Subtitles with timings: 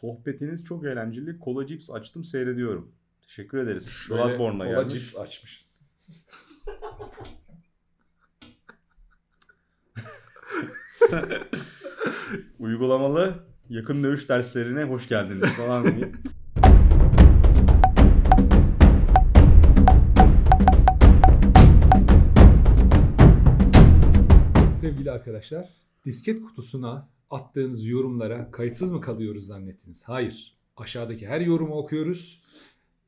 [0.00, 1.38] Sohbetiniz çok eğlenceli.
[1.38, 2.92] Kola cips açtım seyrediyorum.
[3.22, 3.88] Teşekkür ederiz.
[3.90, 4.94] Şöyle Bloodborne'la kola gelmiş.
[4.94, 5.66] cips açmış.
[12.58, 16.12] Uygulamalı yakın dövüş derslerine hoş geldiniz falan diye.
[24.80, 25.68] Sevgili arkadaşlar,
[26.04, 30.04] disket kutusuna attığınız yorumlara kayıtsız mı kalıyoruz zannettiniz?
[30.04, 30.56] Hayır.
[30.76, 32.42] Aşağıdaki her yorumu okuyoruz.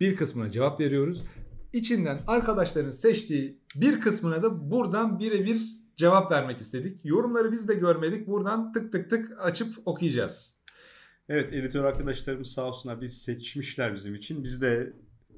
[0.00, 1.24] Bir kısmına cevap veriyoruz.
[1.72, 5.62] İçinden arkadaşların seçtiği bir kısmına da buradan birebir
[5.96, 7.00] cevap vermek istedik.
[7.04, 8.26] Yorumları biz de görmedik.
[8.26, 10.56] Buradan tık tık tık açıp okuyacağız.
[11.28, 14.44] Evet editör arkadaşlarımız sağ olsunlar biz seçmişler bizim için.
[14.44, 14.92] Biz de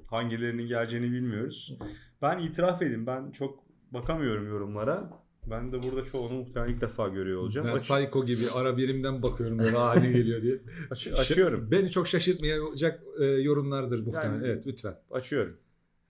[0.07, 1.79] hangilerinin geleceğini bilmiyoruz.
[2.23, 5.24] Ben itiraf edeyim ben çok bakamıyorum yorumlara.
[5.51, 7.67] Ben de burada çoğunu muhtemelen ilk defa görüyor olacağım.
[7.69, 10.61] Ben Aç- Psycho gibi ara birimden bakıyorum böyle "Aa, ne geliyor diye.
[10.91, 11.69] Aç- açıyorum.
[11.71, 14.33] Beni çok şaşırtmayacak e, yorumlardır muhtemelen.
[14.35, 14.95] Yani- evet lütfen.
[15.11, 15.57] Açıyorum.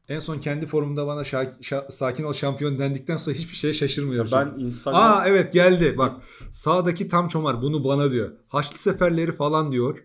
[0.08, 4.30] En son kendi forumda bana şa- şa- sakin ol şampiyon dendikten sonra hiçbir şeye şaşırmıyorum.
[4.32, 5.94] Ben Instagram Aa evet geldi.
[5.98, 8.30] Bak sağdaki tam çomar bunu bana diyor.
[8.48, 9.98] Haçlı seferleri falan diyor.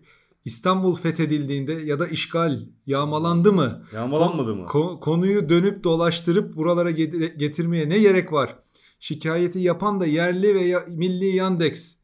[0.44, 3.82] İstanbul fethedildiğinde ya da işgal yağmalandı mı?
[3.94, 4.64] yağmalanmadı mı?
[4.66, 8.56] Ko- konuyu dönüp dolaştırıp buralara get- getirmeye ne gerek var?
[9.00, 11.96] Şikayeti yapan da yerli ve ya- milli Yandex.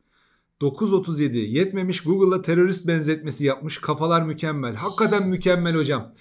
[0.61, 3.79] 937 yetmemiş Google'a terörist benzetmesi yapmış.
[3.79, 4.75] Kafalar mükemmel.
[4.75, 6.15] Hakikaten mükemmel hocam.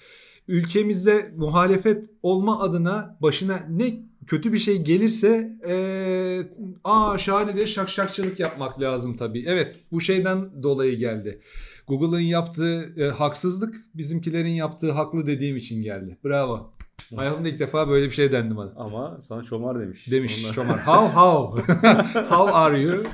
[0.48, 6.52] Ülkemizde muhalefet olma adına başına ne kötü bir şey gelirse eee
[6.84, 9.44] aa şahane de şakşakçılık yapmak lazım tabii.
[9.46, 11.40] Evet bu şeyden dolayı geldi.
[11.88, 16.18] Google'ın yaptığı e, haksızlık bizimkilerin yaptığı haklı dediğim için geldi.
[16.24, 16.75] Bravo.
[17.16, 18.72] Hayatımda ilk defa böyle bir şey dendi bana.
[18.76, 20.10] Ama sana çomar demiş.
[20.10, 20.86] Demiş Ondan- Çomar.
[20.86, 21.72] How how?
[22.34, 23.04] how are you?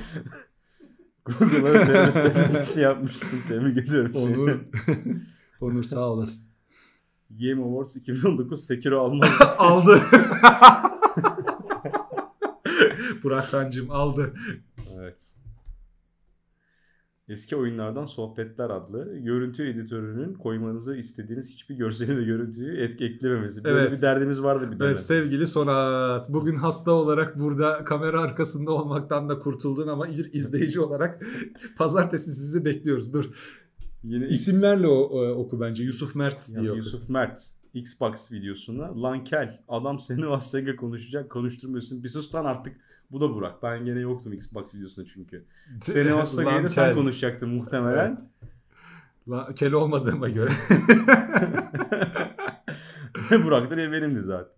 [1.25, 3.39] Google'a terörist benzetmesi yapmışsın.
[3.47, 4.37] Tebrik ediyorum seni.
[4.37, 4.59] Onur.
[5.61, 6.47] Onur sağ olasın.
[7.29, 9.29] Game Awards 2019 Sekiro almaz.
[9.57, 9.99] aldı.
[13.23, 14.33] Burak Kancım aldı.
[14.99, 15.29] evet.
[17.27, 23.63] Eski oyunlardan sohbetler adlı görüntü editörünün koymanızı istediğiniz hiçbir görseli ve görüntüyü etki eklememesi.
[23.63, 23.91] Böyle Evet.
[23.91, 24.87] bir derdimiz vardı bir dönem.
[24.87, 26.29] Evet sevgili Sonat.
[26.33, 31.25] Bugün hasta olarak burada kamera arkasında olmaktan da kurtuldun ama bir izleyici olarak
[31.77, 33.13] pazartesi sizi bekliyoruz.
[33.13, 33.25] Dur.
[34.03, 35.83] Yine İsimlerle o, o- oku bence.
[35.83, 36.77] Yusuf Mert Yani diye oku.
[36.77, 37.39] Yusuf Mert
[37.73, 42.75] Xbox videosuna lan kel adam seni Vassega konuşacak konuşturmuyorsun bir sus lan artık
[43.13, 45.45] bu da Burak ben gene yoktum Xbox videosunda çünkü
[45.81, 48.29] seni Lan da sen konuşacaktın muhtemelen
[49.27, 50.51] La- kel olmadığıma göre.
[53.43, 54.53] Burak da benimdi zaten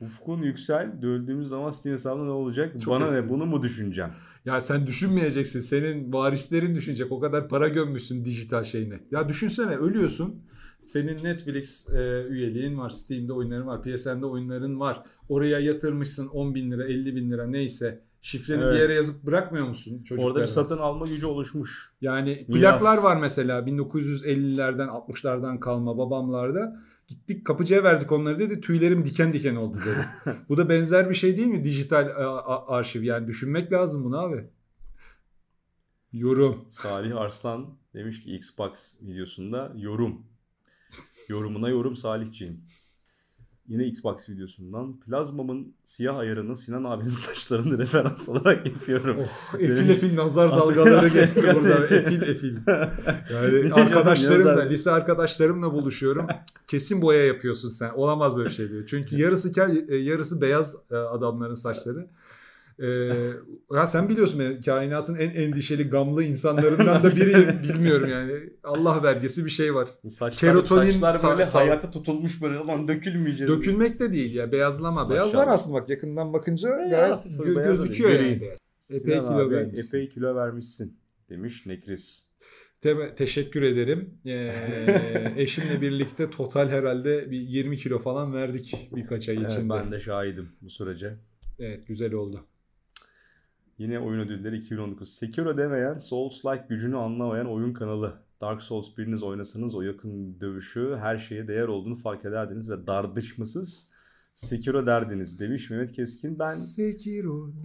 [0.00, 4.10] Ufkun Yüksel döldüğümüz zaman Steam hesabında ne olacak Çok bana ne bunu mu düşüneceğim
[4.44, 5.60] Ya sen düşünmeyeceksin.
[5.60, 7.12] Senin varislerin düşünecek.
[7.12, 9.00] O kadar para gömmüşsün dijital şeyine.
[9.10, 10.42] Ya düşünsene ölüyorsun.
[10.86, 12.90] Senin Netflix e, üyeliğin var.
[12.90, 13.82] Steam'de oyunların var.
[13.82, 15.02] PSN'de oyunların var.
[15.28, 18.04] Oraya yatırmışsın 10 bin lira 50 bin lira neyse.
[18.22, 18.74] Şifreni Evet.
[18.74, 20.32] bir yere yazıp bırakmıyor musun çocuklara?
[20.32, 22.60] orada bir satın alma gücü oluşmuş Yani Miras.
[22.82, 26.80] plaklar var mesela 1950'lerden 60'lardan kalma babamlarda.
[27.08, 30.34] Gittik kapıcıya verdik onları dedi tüylerim diken diken oldu dedi.
[30.48, 32.08] Bu da benzer bir şey değil mi dijital
[32.66, 34.44] arşiv yani düşünmek lazım bunu abi.
[36.12, 36.64] Yorum.
[36.68, 40.26] Salih Arslan demiş ki Xbox videosunda yorum.
[41.28, 42.60] Yorumuna yorum Salihciğim.
[43.68, 49.16] Yine Xbox videosundan plazmamın siyah ayarını Sinan abinin saçlarını referans alarak yapıyorum.
[49.20, 51.86] Oh, efil efil nazar dalgaları geçti burada.
[51.86, 52.56] Efil efil.
[53.32, 56.26] Yani arkadaşlarımla, lise arkadaşlarımla buluşuyorum.
[56.66, 57.90] Kesin boya yapıyorsun sen.
[57.90, 58.84] Olamaz böyle şey diyor.
[58.86, 62.08] Çünkü yarısı kel, e, yarısı beyaz e, adamların saçları.
[62.78, 62.86] Ee,
[63.74, 67.48] ya sen biliyorsun ben kainatın en endişeli gamlı insanlarından da biriyim.
[67.62, 68.32] Bilmiyorum yani.
[68.64, 69.88] Allah vergisi bir şey var.
[70.08, 73.52] Saçlar, Kerotonin saçlar böyle sa- hayata tutulmuş böyle lan dökülmeyeceğiz.
[73.52, 74.52] Dökülmek de değil ya.
[74.52, 75.10] Beyazlama.
[75.10, 75.52] Beyaz var Maşallah.
[75.52, 78.58] aslında bak yakından bakınca gayet gö- gözüküyor yani beyaz.
[78.82, 79.96] Sinan Epey kilo abi, vermişsin.
[79.98, 80.96] Epey kilo vermişsin
[81.30, 82.24] demiş Nekris.
[82.80, 84.10] Te- teşekkür ederim.
[84.26, 84.52] Ee,
[85.36, 89.74] eşimle birlikte total herhalde bir 20 kilo falan verdik birkaç ay Evet, içinde.
[89.74, 91.14] ben de şahidim bu sürece.
[91.58, 92.46] Evet güzel oldu.
[93.78, 95.08] Yine oyun ödülleri 2019.
[95.08, 98.14] Sekiro demeyen, Souls-like gücünü anlamayan oyun kanalı.
[98.40, 103.94] Dark Souls biriniz oynasanız o yakın dövüşü her şeye değer olduğunu fark ederdiniz ve dardışmasız
[104.34, 106.38] Sekiro derdiniz demiş Mehmet Keskin.
[106.38, 107.50] Ben Sekiro.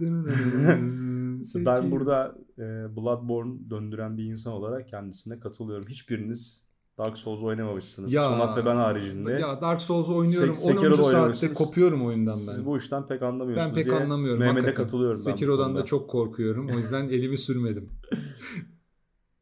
[1.54, 5.88] ben burada e, Bloodborne döndüren bir insan olarak kendisine katılıyorum.
[5.88, 6.69] Hiçbiriniz
[7.04, 8.12] Dark Souls oynamamışsınız.
[8.12, 9.32] Ya- Sonat ve ben haricinde.
[9.32, 10.56] Ya Dark Souls oynuyorum.
[10.56, 10.72] Sek- 10.
[10.72, 12.52] Sekiro'da saatte kopuyorum oyundan ben.
[12.52, 14.40] Siz bu işten pek anlamıyorsunuz ben pek diye anlamıyorum.
[14.40, 16.68] Mehmet'e katılıyorum ben bu Sekiro'dan da çok korkuyorum.
[16.74, 17.88] O yüzden elimi sürmedim.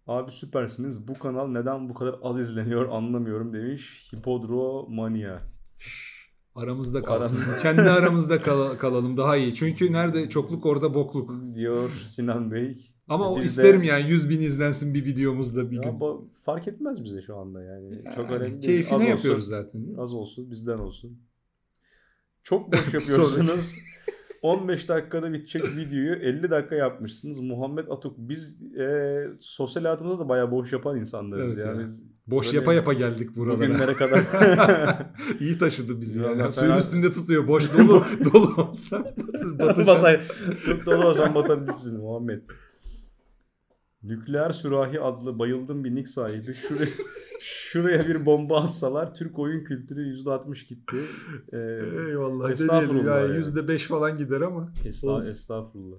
[0.06, 1.08] Abi süpersiniz.
[1.08, 4.12] Bu kanal neden bu kadar az izleniyor anlamıyorum demiş.
[4.14, 5.38] Hipodromania.
[6.54, 7.38] Aramızda kalsın.
[7.62, 9.54] Kendi aramızda kal- kalalım daha iyi.
[9.54, 11.54] Çünkü nerede çokluk orada bokluk.
[11.54, 12.90] Diyor Sinan Bey.
[13.08, 16.00] Ama o Biz de- isterim yani 100 bin izlensin bir videomuzda bir Ya gün.
[16.00, 18.05] bu fark etmez bize şu anda yani.
[18.16, 18.62] Çok Yani önemli değil.
[18.62, 19.81] Keyfine Az olsun, yapıyoruz zaten.
[19.99, 21.19] Az olsun bizden olsun.
[22.43, 23.75] Çok boş yapıyorsunuz.
[24.43, 27.40] 15 dakikada bitecek videoyu 50 dakika yapmışsınız.
[27.40, 31.72] Muhammed Atuk biz e, sosyal hayatımızda da bayağı boş yapan insanlarız Evet ya.
[31.72, 31.78] ya.
[31.81, 33.61] Biz Boş yapa yapa geldik buralara.
[33.61, 34.20] bugünlere kadar
[35.40, 36.52] İyi taşıdı bizi Vallahi yani.
[36.52, 37.49] Suyun üstünde tutuyor.
[37.49, 38.04] Boş dolu
[38.34, 39.14] dolu olsa
[39.58, 39.87] batacağız.
[39.87, 40.20] Batay.
[40.66, 42.43] Çok dolu olsan batabilirsin Muhammed.
[44.03, 46.55] Nükleer Sürahi adlı bayıldım bir nick sahibi.
[46.55, 46.89] Şuraya,
[47.41, 50.97] şuraya bir bomba atsalar Türk oyun kültürü %60 gitti.
[51.53, 52.50] Ee, Eyvallah.
[52.50, 53.29] Estağfurullah Estağfurullah.
[53.29, 53.35] ya.
[53.37, 54.73] Yüzde beş falan gider ama.
[54.85, 55.31] Esta- Olsun.
[55.31, 55.99] estağfurullah.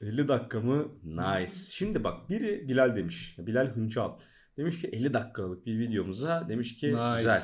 [0.00, 0.88] 50 dakika mı?
[1.04, 1.52] Nice.
[1.70, 3.36] Şimdi bak biri Bilal demiş.
[3.38, 4.10] Bilal Hıncal.
[4.56, 7.16] Demiş ki 50 dakikalık bir videomuza demiş ki Nice.
[7.16, 7.40] güzel.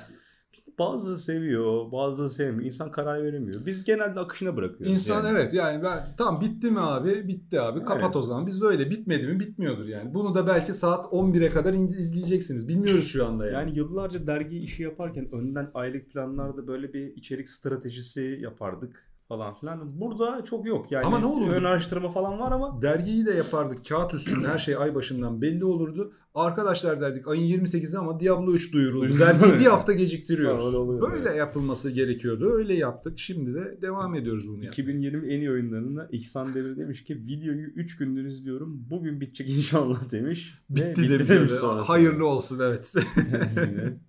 [0.79, 2.67] Bazısı seviyor, bazısı sevmiyor.
[2.67, 3.67] İnsan karar veremiyor.
[3.67, 4.93] Biz genelde akışına bırakıyoruz.
[4.93, 5.29] İnsan yani.
[5.39, 7.29] evet yani ben tamam bitti mi abi?
[7.29, 7.85] Bitti abi.
[7.85, 8.17] Kapat Evet.
[8.17, 8.47] o zaman.
[8.47, 10.15] Biz öyle bitmedi mi bitmiyordur yani.
[10.15, 12.69] Bunu da belki saat 11'e kadar in- izleyeceksiniz.
[12.69, 13.55] Bilmiyoruz şu anda yani.
[13.55, 20.01] Yani yıllarca dergi işi yaparken önden aylık planlarda böyle bir içerik stratejisi yapardık falan filan.
[20.01, 20.93] Burada çok yok.
[20.93, 21.51] Yani Ama ne olurdu?
[21.51, 23.89] ön araştırma falan var ama Dergiyi de yapardık.
[23.89, 26.13] Kağıt üstünde her şey ay başından belli olurdu.
[26.35, 29.19] Arkadaşlar derdik ayın 28'i ama Diablo 3 duyuruldu.
[29.19, 30.75] Dergiyi bir hafta geciktiriyoruz.
[30.75, 31.39] Ha, Böyle yani.
[31.39, 32.51] yapılması gerekiyordu.
[32.55, 33.19] Öyle yaptık.
[33.19, 34.55] Şimdi de devam ediyoruz bunu.
[34.55, 34.69] yapmaya.
[34.69, 38.87] 2020 en iyi oyunlarına İhsan Demir demiş ki videoyu 3 gündür izliyorum.
[38.91, 40.59] Bugün bitecek inşallah demiş.
[40.71, 41.29] Ve Bitti, demiş.
[41.29, 41.89] sonrasında.
[41.89, 42.95] Hayırlı olsun evet.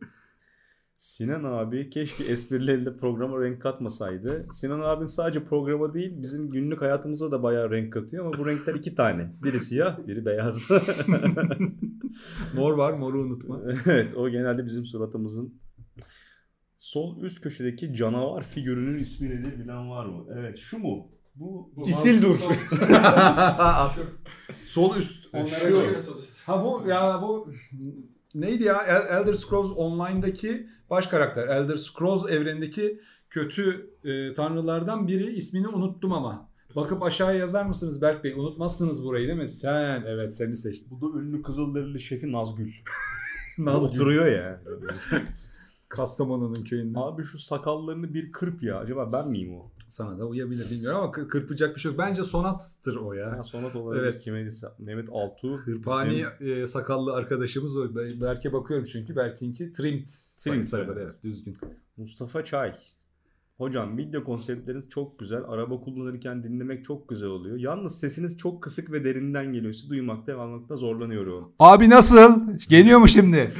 [0.98, 1.44] Sinan.
[1.44, 4.48] Abi keşke esprileriyle programa renk katmasaydı.
[4.52, 8.76] Sinan abin sadece programa değil bizim günlük hayatımıza da bayağı renk katıyor ama bu renkler
[8.76, 9.32] iki tane.
[9.44, 10.70] Biri siyah, biri beyaz.
[12.56, 13.62] Mor var moru unutma.
[13.86, 15.54] evet o genelde bizim suratımızın
[16.78, 20.26] sol üst köşedeki canavar figürünün ismi nedir bilen var mı?
[20.36, 21.12] Evet şu mu?
[21.36, 22.40] Bu, bu İsildur.
[24.66, 25.28] Sol üst.
[25.34, 25.70] Onlara Şu.
[25.70, 26.40] göre sol üst.
[26.46, 27.52] Ha bu ya bu
[28.36, 31.48] neydi ya El- Elder Scrolls Online'daki baş karakter.
[31.48, 36.50] Elder Scrolls evrenindeki kötü e, tanrılardan biri ismini unuttum ama.
[36.76, 38.34] Bakıp aşağıya yazar mısınız Berk Bey?
[38.34, 39.48] Unutmazsınız burayı değil mi?
[39.48, 40.88] Sen evet seni seçtim.
[40.92, 42.72] Bu da ünlü Kızılderili şefi Nazgül.
[43.58, 44.00] Nazgül.
[44.00, 44.62] Oturuyor ya.
[45.90, 47.00] Kastamonu'nun köyünden.
[47.00, 48.78] Abi şu sakallarını bir kırp ya.
[48.80, 49.72] Acaba ben miyim o?
[49.88, 52.00] Sana da uyabilir bilmiyorum ama kı- kırpacak bir şey yok.
[52.00, 53.44] Bence sonattır o Ha, ya.
[53.44, 54.18] sonat olarak Evet.
[54.18, 54.50] kime
[54.80, 55.57] Mehmet Altuğ.
[55.57, 57.95] Hırpani bizim- e, sakallı arkadaşımız o.
[57.95, 60.07] Berk'e bakıyorum çünkü Berk'inki trimmed.
[60.44, 61.04] Trimmed, sayılır evet.
[61.12, 61.57] evet düzgün.
[61.98, 62.74] Mustafa Çay.
[63.57, 65.44] Hocam video konseptleriniz çok güzel.
[65.48, 67.57] Araba kullanırken dinlemek çok güzel oluyor.
[67.57, 69.74] Yalnız sesiniz çok kısık ve derinden geliyor.
[69.74, 71.51] Sizi duymakta ve anlamakta zorlanıyorum.
[71.60, 72.42] Abi nasıl?
[72.69, 73.51] Geliyor mu şimdi?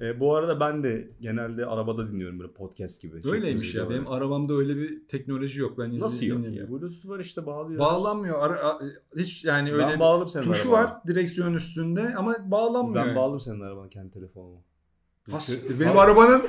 [0.00, 3.20] E, bu arada ben de genelde arabada dinliyorum böyle podcast gibi.
[3.30, 3.82] Öyleymiş ya.
[3.82, 4.00] videoları.
[4.00, 5.78] Benim arabamda öyle bir teknoloji yok.
[5.78, 6.70] Ben Nasıl yok ya?
[6.70, 7.78] Bluetooth var işte bağlıyoruz.
[7.78, 8.42] Bağlanmıyor.
[8.42, 8.78] Ara,
[9.16, 10.84] hiç yani öyle Ben bağladım senin tuşu arabana.
[10.94, 13.06] var direksiyon üstünde ama bağlanmıyor.
[13.06, 14.58] Ben bağladım senin arabana kendi telefonuma.
[15.30, 15.80] Ha, siktir.
[15.80, 16.42] Benim arabanın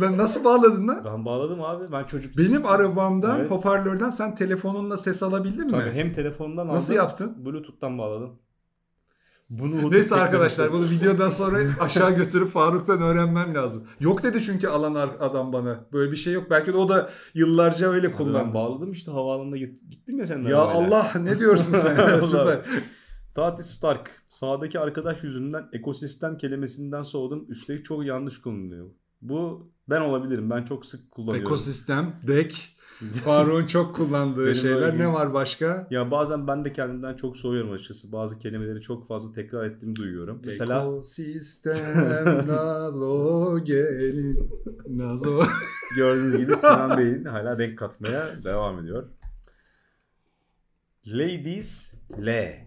[0.00, 1.02] Lan nasıl bağladın lan?
[1.04, 1.92] Ben bağladım abi.
[1.92, 2.38] Ben çocuk.
[2.38, 3.50] Benim arabamdan Evet.
[3.50, 5.70] hoparlörden sen telefonunla ses alabildin mi?
[5.70, 6.74] Tabii hem telefondan aldım.
[6.76, 7.46] Nasıl yaptın?
[7.46, 8.38] Bluetooth'tan bağladım.
[9.50, 13.84] Bunu Neyse arkadaşlar bunu videodan sonra aşağı götürüp Faruk'tan öğrenmem lazım.
[14.00, 15.84] Yok dedi çünkü alan adam bana.
[15.92, 16.46] Böyle bir şey yok.
[16.50, 18.54] Belki de o da yıllarca öyle Abi Ben kullandı.
[18.54, 20.96] bağladım işte havaalanında git- gittim ya senin Ya arabayla.
[20.96, 22.20] Allah ne diyorsun sen?
[22.20, 22.58] Süper.
[23.34, 24.10] Tati Stark.
[24.28, 27.44] Sağdaki arkadaş yüzünden ekosistem kelimesinden soğudum.
[27.48, 28.86] Üstelik çok yanlış kullanılıyor.
[29.22, 30.50] Bu ben olabilirim.
[30.50, 31.42] Ben çok sık kullanıyorum.
[31.42, 32.76] Ekosistem, dek,
[33.24, 34.98] Faruk'un çok kullandığı Benim şeyler.
[34.98, 35.86] Ne var başka?
[35.90, 38.12] Ya bazen ben de kendimden çok soğuyorum açıkçası.
[38.12, 40.40] Bazı kelimeleri çok fazla tekrar ettiğimi duyuyorum.
[40.44, 44.50] Mesela Ekosistem nazo gelin
[44.88, 45.42] nazo.
[45.96, 49.04] gördüğünüz gibi Sinan Bey'in hala renk katmaya devam ediyor.
[51.06, 51.94] Ladies
[52.26, 52.58] L.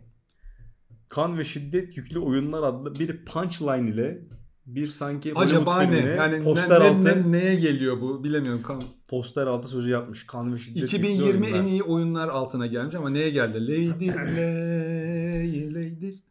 [1.09, 4.21] Kan ve şiddet yüklü oyunlar adlı bir punchline ile
[4.65, 5.97] bir sanki Acaba ne?
[5.97, 8.63] Yani poster ne, altı ne- neye geliyor bu bilemiyorum.
[8.63, 10.27] Kan- poster altı sözü yapmış.
[10.27, 11.59] Kan ve şiddet yüklü 2020 oyunlar.
[11.59, 13.67] en iyi oyunlar altına gelmiş ama neye geldi?
[13.67, 16.23] Ladies, lay, ladies.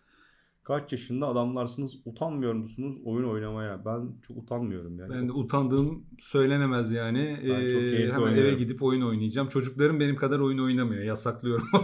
[0.62, 3.84] Kaç yaşında adamlarsınız utanmıyor musunuz oyun oynamaya?
[3.84, 5.10] Ben çok utanmıyorum yani.
[5.14, 7.36] Ben de utandığım söylenemez yani.
[7.42, 8.48] Ben çok Ee, keyifli hemen oynuyorum.
[8.50, 9.48] eve gidip oyun oynayacağım.
[9.48, 11.02] Çocuklarım benim kadar oyun oynamıyor.
[11.02, 11.66] Yasaklıyorum.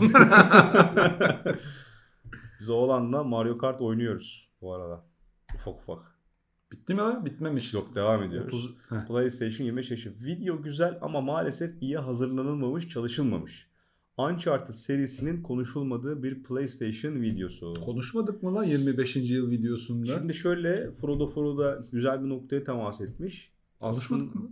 [2.60, 5.04] Biz oğlanla Mario Kart oynuyoruz bu arada.
[5.54, 6.15] Ufak ufak.
[6.72, 7.24] Bitti mi lan?
[7.24, 7.74] Bitmemiş.
[7.74, 8.64] Yok devam ediyoruz.
[8.64, 9.06] 30 Heh.
[9.06, 10.14] PlayStation 25 yaşı.
[10.24, 13.70] Video güzel ama maalesef iyi hazırlanılmamış, çalışılmamış.
[14.18, 17.74] Uncharted serisinin konuşulmadığı bir PlayStation videosu.
[17.84, 19.16] Konuşmadık mı lan 25.
[19.16, 20.18] yıl videosunda?
[20.18, 23.52] Şimdi şöyle Frodo Frodo güzel bir noktaya temas etmiş.
[23.80, 24.50] Konuşmadık Aslında, mı?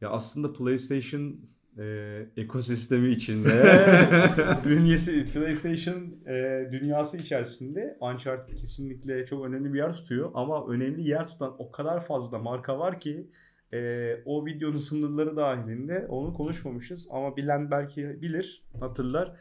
[0.00, 1.36] ya aslında PlayStation
[1.78, 3.48] e, ekosistemi içinde.
[4.64, 10.30] Dünyası PlayStation e, dünyası içerisinde Uncharted kesinlikle çok önemli bir yer tutuyor.
[10.34, 13.30] Ama önemli yer tutan o kadar fazla marka var ki
[13.72, 17.08] e, o videonun sınırları dahilinde onu konuşmamışız.
[17.10, 19.36] Ama bilen belki bilir hatırlar.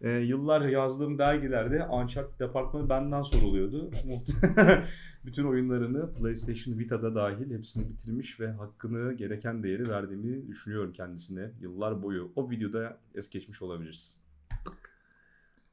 [0.00, 3.90] E, yıllar yazdığım dergilerde Uncharted departmanı benden soruluyordu.
[5.24, 12.02] Bütün oyunlarını PlayStation Vita'da dahil hepsini bitirmiş ve hakkını gereken değeri verdiğimi düşünüyorum kendisine yıllar
[12.02, 12.32] boyu.
[12.36, 14.18] O videoda es geçmiş olabiliriz.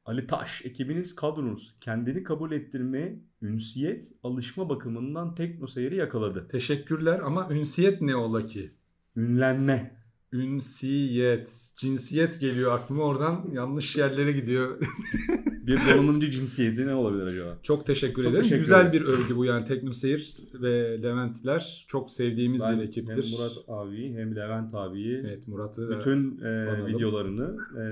[0.06, 6.48] Ali Taş, ekibiniz kadronuz kendini kabul ettirme, ünsiyet, alışma bakımından tekno seyri yakaladı.
[6.48, 8.70] Teşekkürler ama ünsiyet ne ola ki?
[9.16, 10.03] Ünlenme.
[10.34, 11.72] Ünsiyet.
[11.76, 14.80] Cinsiyet geliyor aklıma oradan yanlış yerlere gidiyor.
[15.66, 17.58] Bir donanımcı cinsiyeti ne olabilir acaba?
[17.62, 18.42] Çok teşekkür Çok ederim.
[18.42, 18.94] teşekkür Güzel ederiz.
[19.06, 23.24] bir övgü bu yani Teknoseyir ve Leventler çok sevdiğimiz Ben bir ekiptir.
[23.24, 26.86] hem Murat abiyi hem Levent abiyi Evet Murat'ı bütün e, Analım.
[26.86, 27.84] videolarını e,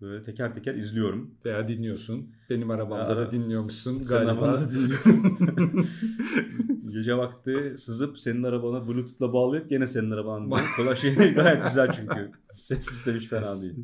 [0.00, 1.34] böyle teker teker izliyorum.
[1.44, 2.30] veya dinliyorsun.
[2.50, 4.30] Benim arabamda Ya, da dinliyormuşsun Senin galiba.
[4.44, 5.88] arabanda dinliyorum.
[6.94, 10.50] Gece vakti sızıp senin arabana bluetooth'la bağlayıp gene senin dinliyorum.
[10.76, 12.30] Kolay şey gayet güzel çünkü.
[12.52, 13.74] Ses sistemi hiç fena değil.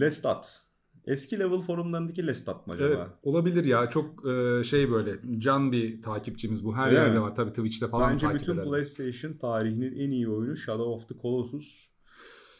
[0.00, 0.62] Lestat.
[1.06, 2.88] Eski level forumlarındaki Lestat mı acaba?
[2.88, 6.76] Evet olabilir ya çok e, şey böyle can bir takipçimiz bu.
[6.76, 7.20] Her Öyle yerde mi?
[7.20, 8.68] var tabii Twitch'te falan Bence takip bütün ederler.
[8.70, 11.90] PlayStation tarihinin en iyi oyunu Shadow of the Colossus.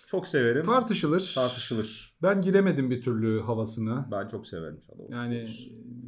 [0.07, 0.63] Çok severim.
[0.63, 1.33] Tartışılır.
[1.35, 2.17] Tartışılır.
[2.23, 4.09] Ben giremedim bir türlü havasına.
[4.13, 5.49] Ben çok severim Shadow of Yani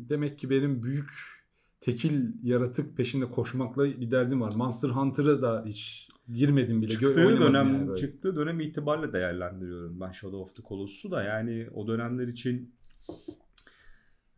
[0.09, 1.40] demek ki benim büyük
[1.81, 4.53] tekil yaratık peşinde koşmakla bir derdim var.
[4.57, 6.91] Monster Hunter'ı da hiç girmedim bile.
[6.91, 8.01] Çıktığı oynamadım dönem yani böyle.
[8.01, 12.75] çıktığı dönem itibariyle değerlendiriyorum ben Shadow of the Colossus'u da yani o dönemler için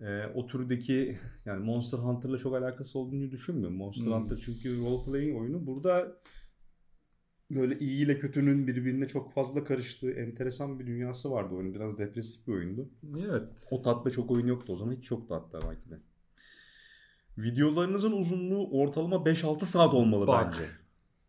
[0.01, 3.77] e, o türdeki yani Monster Hunter'la çok alakası olduğunu düşünmüyorum.
[3.77, 4.13] Monster Hmm.
[4.13, 5.67] Hunter çünkü role playing oyunu.
[5.67, 6.17] Burada
[7.51, 11.75] böyle iyi ile kötünün birbirine çok fazla karıştığı enteresan bir dünyası vardı oyunun.
[11.75, 12.89] Biraz depresif bir oyundu.
[13.19, 13.43] Evet.
[13.71, 14.95] O tatta çok oyun yoktu o zaman.
[14.95, 16.01] Hiç yoktu hatta belki de.
[17.39, 20.47] Videolarınızın uzunluğu ortalama 5-6 saat olmalı Bak.
[20.47, 20.65] bence.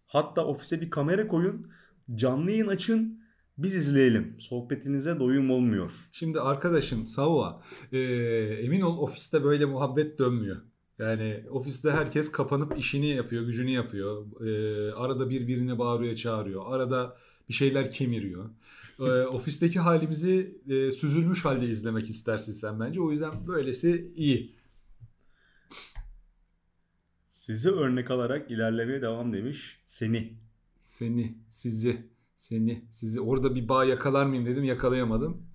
[0.08, 1.68] Hatta ofise bir kamera koyun,
[2.16, 3.24] canlı yayın açın,
[3.58, 4.36] biz izleyelim.
[4.40, 5.92] Sohbetinize doyum olmuyor.
[6.12, 8.00] Şimdi arkadaşım Saua e,
[8.62, 10.58] emin ol ofiste böyle muhabbet dönmüyor.
[11.00, 14.26] Yani ofiste herkes kapanıp işini yapıyor, gücünü yapıyor.
[14.42, 16.64] E, arada birbirine bağırıyor, çağırıyor.
[16.66, 17.18] Arada
[17.50, 18.50] bir şeyler kemiriyor.
[19.00, 23.02] E, ofisteki halimizi e, süzülmüş halde izlemek istersin sen bence.
[23.02, 24.56] O yüzden böylesi iyi.
[27.44, 29.82] Sizi örnek alarak ilerlemeye devam demiş.
[29.86, 30.34] Seni.
[30.80, 33.22] Seni, sizi, seni, sizi.
[33.22, 35.48] Orada bir bağ yakalar mıyım dedim yakalayamadım.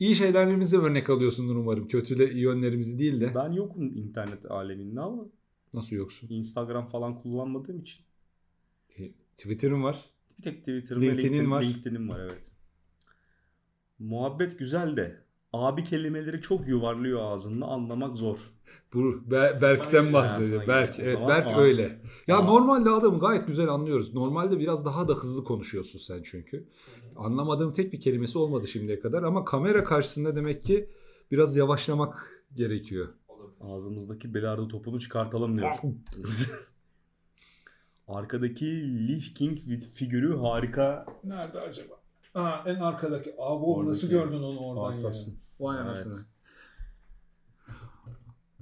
[0.00, 1.88] İyi şeylerimizi örnek alıyorsundur umarım.
[1.88, 3.34] Kötü yönlerimizi değil de.
[3.34, 5.24] Ben yokum internet aleminde ama
[5.74, 6.28] Nasıl yoksun?
[6.28, 8.00] Instagram falan kullanmadığım için.
[8.98, 10.10] E, Twitter'ın var.
[10.38, 11.62] Bir tek Twitter'ım LinkedIn, var.
[11.62, 12.52] LinkedIn'im var evet.
[13.98, 18.38] Muhabbet güzel de abi kelimeleri çok yuvarlıyor ağzında anlamak zor.
[18.94, 18.98] Bu
[19.30, 20.66] Ber- Berk'ten bahsediyor.
[20.68, 21.60] Berk, evet, Berk tamam.
[21.60, 21.82] öyle.
[22.26, 22.54] Ya Tamam.
[22.54, 24.14] normalde adamı gayet güzel anlıyoruz.
[24.14, 26.68] Normalde biraz daha da hızlı konuşuyorsun sen çünkü.
[27.16, 30.90] Anlamadığım tek bir kelimesi olmadı şimdiye kadar ama kamera karşısında demek ki
[31.30, 33.08] biraz yavaşlamak gerekiyor.
[33.60, 35.74] Ağzımızdaki belardo topunu çıkartalım diyor.
[38.08, 38.66] Arkadaki
[39.08, 39.58] Lich King
[39.94, 41.06] figürü harika.
[41.24, 41.94] Nerede acaba?
[42.36, 43.30] Ha, en arkadaki.
[43.38, 43.88] Abi Oradaki.
[43.90, 45.30] nasıl gördün onu oradan Arkasın.
[45.32, 45.36] ya?
[45.60, 45.86] Vay Evet.
[45.86, 46.14] anasını.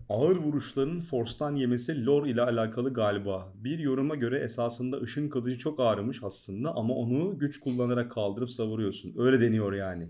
[0.09, 3.52] Ağır vuruşların Force'tan yemesi lore ile alakalı galiba.
[3.54, 9.14] Bir yoruma göre esasında ışın kılıcı çok ağrımış aslında ama onu güç kullanarak kaldırıp savuruyorsun.
[9.19, 10.09] Öyle deniyor yani.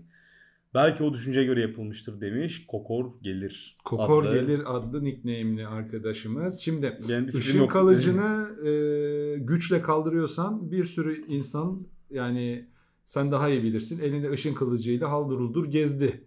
[0.73, 2.65] Belki o düşünceye göre yapılmıştır demiş.
[2.67, 3.77] Kokor gelir.
[3.85, 6.59] Kokor adlı- Gelir adlı nickname'li arkadaşımız.
[6.59, 6.99] Şimdi
[7.35, 12.69] ışın kalıcını e, güçle kaldırıyorsan bir sürü insan yani
[13.05, 13.99] sen daha iyi bilirsin.
[14.01, 16.23] Elinde ışın kılıcıyla haldır uldur gezdi.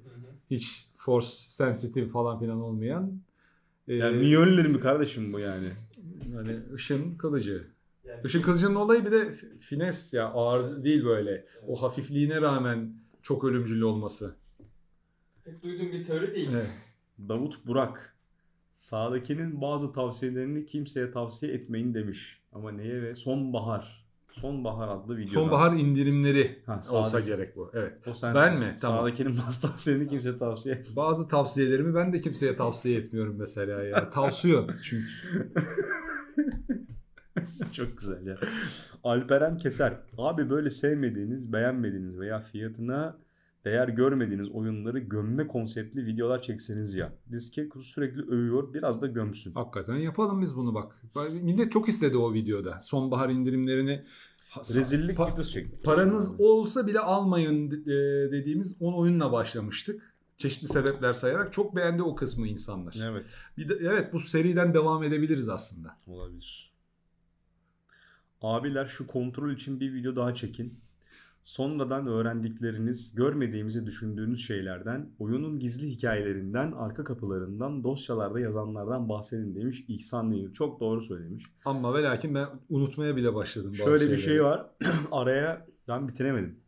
[0.51, 3.21] Hiç force sensitive falan filan olmayan.
[3.89, 5.69] E, Yani Mjolnir mi kardeşim bu yani?
[6.35, 7.67] yani ışın kılıcı.
[8.05, 11.47] Yani Işın kılıcının olayı bir de fines ya ağır değil böyle.
[11.67, 12.93] O hafifliğine rağmen
[13.23, 14.35] çok ölümcül olması.
[15.45, 16.49] pek duyduğum bir teori değil.
[16.53, 16.71] Evet.
[17.29, 18.15] Davut Burak.
[18.73, 22.41] Sağdakinin bazı tavsiyelerini kimseye tavsiye etmeyin demiş.
[22.53, 24.08] Ama neye ve sonbahar.
[24.31, 25.31] Sonbahar adlı videoda.
[25.33, 27.71] Sonbahar indirimleri Ha, olsa sağdaki- gerek bu.
[27.75, 27.93] Evet.
[28.07, 28.43] O sensin.
[28.43, 28.75] Ben mi?
[28.81, 29.01] Tamam.
[29.01, 29.33] Sağdakinin
[29.63, 30.97] tavsiyelerini kimseye tavsiye et.
[30.97, 34.11] Bazı tavsiyelerimi ben de kimseye tavsiye etmiyorum mesela ya.
[34.11, 35.07] Tavsiyon çünkü.
[37.73, 38.37] Çok güzel ya.
[39.05, 39.93] Alperen Keser.
[40.19, 43.17] Abi böyle sevmediğiniz, beğenmediğiniz veya fiyatına
[43.65, 47.13] değer görmediğiniz oyunları gömme konseptli videolar çekseniz ya.
[47.33, 48.75] Disket kutu sürekli övüyor.
[48.75, 49.53] Biraz da gömsün.
[49.55, 50.97] Hakikaten yapalım biz bunu bak.
[51.31, 52.81] Millet çok istedi o videoda.
[52.81, 54.05] Sonbahar indirimlerini
[54.75, 55.85] Rezillik pa- videosu çektik.
[55.85, 57.87] paranız olsa bile almayın e,
[58.33, 60.15] dediğimiz 10 oyunla başlamıştık.
[60.39, 62.97] Çeşitli sebepler sayarak çok beğendi o kısmı insanlar.
[63.03, 63.27] Evet.
[63.59, 65.95] Bir de, evet bu seriden devam edebiliriz aslında.
[66.07, 66.73] Olabilir.
[68.43, 70.75] Abiler şu kontrol için bir video daha çekin.
[71.49, 80.31] Sonradan öğrendikleriniz, görmediğimizi düşündüğünüz şeylerden, oyunun gizli hikayelerinden, arka kapılarından, dosyalarda yazanlardan bahsedin demiş İhsan
[80.31, 80.53] Nehir.
[80.53, 81.45] Çok doğru söylemiş.
[81.65, 83.71] Ama ve lakin ben unutmaya bile başladım.
[83.71, 84.21] bazı Şöyle bir şeyleri.
[84.21, 84.67] şey var.
[85.13, 86.61] Araya ben bitiremedim.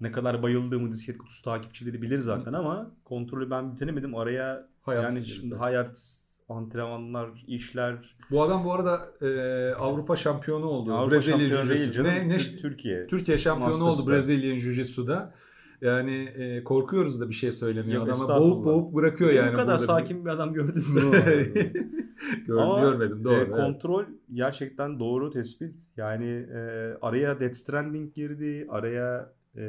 [0.00, 4.14] Ne kadar bayıldığımı disket kutusu takipçileri bilir zaten ama kontrolü ben bitiremedim.
[4.14, 5.30] Araya Hayat yani girdi.
[5.30, 6.19] şimdi hayat,
[6.50, 9.28] antrenmanlar, işler, Bu adam bu arada e,
[9.74, 10.92] Avrupa şampiyonu oldu.
[10.92, 11.92] Avrupa Brezilya Jiu-Jitsu.
[11.92, 12.10] canım.
[12.10, 13.06] Ne, ne, Tür- Türkiye.
[13.06, 14.02] Türkiye şampiyonu Masters'ta.
[14.02, 15.32] oldu Brezilya Jiu-Jitsu'da.
[15.80, 17.94] Yani e, korkuyoruz da bir şey söylemeye.
[17.96, 19.52] Yok, Adama boğup boğup bırakıyor Benim yani.
[19.52, 21.00] bu kadar sakin bir adam gördün mü?
[22.46, 23.34] Gör, Ama, görmedim doğru.
[23.34, 23.50] e, evet.
[23.50, 24.04] kontrol
[24.34, 25.74] gerçekten doğru tespit.
[25.96, 26.58] Yani e,
[27.02, 28.66] araya Death Stranding girdi.
[28.70, 29.62] Araya e,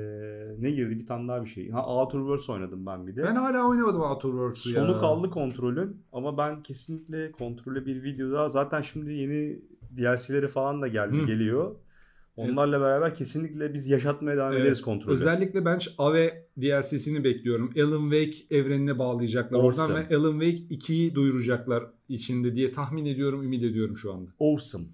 [0.59, 0.99] ne girdi?
[0.99, 1.69] Bir tane daha bir şey.
[1.69, 3.23] Ha Outer Worlds oynadım ben bir de.
[3.23, 4.75] Ben hala oynamadım Outer Worlds'u ya.
[4.85, 9.61] Sonu kaldı kontrolün ama ben kesinlikle kontrole bir video daha zaten şimdi yeni
[9.97, 11.25] DLC'leri falan da geldi Hı.
[11.25, 11.75] geliyor.
[12.35, 14.61] Onlarla beraber kesinlikle biz yaşatmaya devam Evet.
[14.61, 15.13] ederiz kontrolü.
[15.13, 17.73] Özellikle ben Ave DLC'sini bekliyorum.
[17.77, 19.93] Alan Wake evrenine bağlayacaklar Awesome.
[19.93, 24.31] oradan ve Alan Wake 2'yi duyuracaklar içinde diye tahmin ediyorum, ümit ediyorum şu anda.
[24.39, 24.85] Awesome.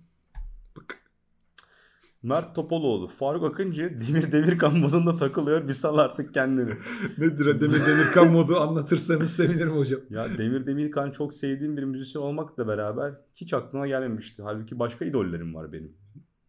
[2.24, 3.08] Mert Topaloğlu.
[3.08, 5.68] Faruk Akıncı Demir Demirkan modunda takılıyor.
[5.68, 6.70] Bir sal artık kendini.
[7.18, 10.00] Nedir Demir Demirkan modu anlatırsanız sevinirim hocam.
[10.10, 14.42] Ya Demir Demirkan çok sevdiğim bir müzisyen olmakla beraber hiç aklıma gelmemişti.
[14.44, 15.94] Halbuki başka idollerim var benim.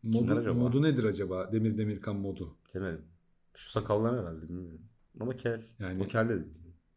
[0.02, 0.54] Kimler Modu, acaba?
[0.58, 1.52] modu nedir acaba?
[1.52, 2.56] Demir Demirkan modu.
[2.74, 3.00] Demedim.
[3.54, 4.80] Şu sakallar herhalde bilmiyorum.
[5.20, 5.62] Ama kel.
[5.78, 6.46] Yani O kel de değil.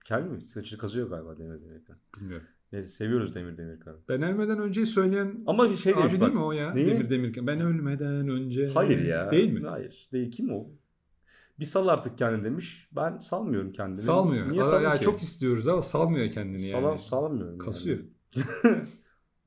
[0.04, 0.42] Kel mi?
[0.42, 1.96] Saçı kazıyor galiba Demir Demirkan.
[2.18, 2.48] bilmiyorum.
[2.72, 3.96] Neyse seviyoruz Demir Demirkan'ı.
[4.10, 6.34] Ben ölmeden önceyi söyleyen Ama bir şey abi demiş değil bak.
[6.34, 6.74] mi o ya?
[6.74, 6.88] Neyi?
[6.88, 7.48] Demir Demirkan.
[7.48, 8.68] Ben ölmeden önce.
[8.68, 9.32] Hayır ya.
[9.32, 9.68] Değil mi?
[9.68, 10.10] Hayır.
[10.14, 10.32] Değil.
[10.32, 10.68] Kim o?
[11.60, 12.88] Bir sal artık kendini demiş.
[12.92, 13.98] Ben salmıyorum kendimi.
[13.98, 14.50] Salmıyor.
[14.50, 15.04] Niye Aa, salmıyor ya ki?
[15.06, 16.82] çok istiyoruz ama salmıyor kendini yani.
[16.82, 17.58] Salam, salamıyorum.
[17.58, 18.00] Kasıyor.
[18.36, 18.78] Yani.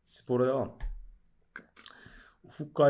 [0.04, 0.78] Spora devam.
[2.54, 2.80] Ufuk.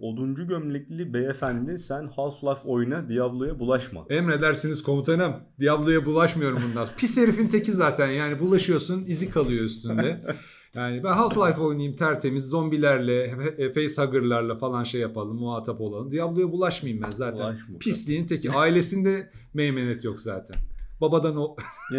[0.00, 4.06] Oduncu gömlekli beyefendi sen Half-Life oyna Diablo'ya bulaşma.
[4.10, 5.34] Emredersiniz komutanım.
[5.60, 6.88] Diablo'ya bulaşmıyorum bundan.
[6.96, 8.08] Pis herifin teki zaten.
[8.08, 10.24] Yani bulaşıyorsun izi kalıyor üstünde.
[10.74, 13.36] Yani ben Half-Life oynayayım tertemiz zombilerle,
[13.74, 16.10] facehugger'larla falan şey yapalım, muhatap olalım.
[16.10, 17.38] Diablo'ya bulaşmayayım ben zaten.
[17.38, 17.78] Bulaşma.
[17.78, 18.50] Pisliğin teki.
[18.50, 20.56] Ailesinde meymenet yok zaten.
[21.00, 21.56] Babadan o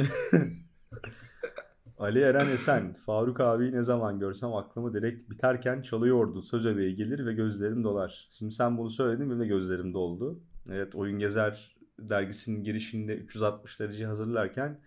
[2.04, 2.94] Ali Eren Esen.
[2.94, 6.42] Faruk abi ne zaman görsem aklımı direkt biterken çalıyordu.
[6.42, 8.28] Söz öbeği gelir ve gözlerim dolar.
[8.32, 10.40] Şimdi sen bunu söyledin benim de gözlerim doldu.
[10.72, 14.80] Evet Oyun Gezer dergisinin girişinde 360 derece hazırlarken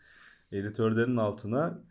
[0.52, 1.82] editörlerin altına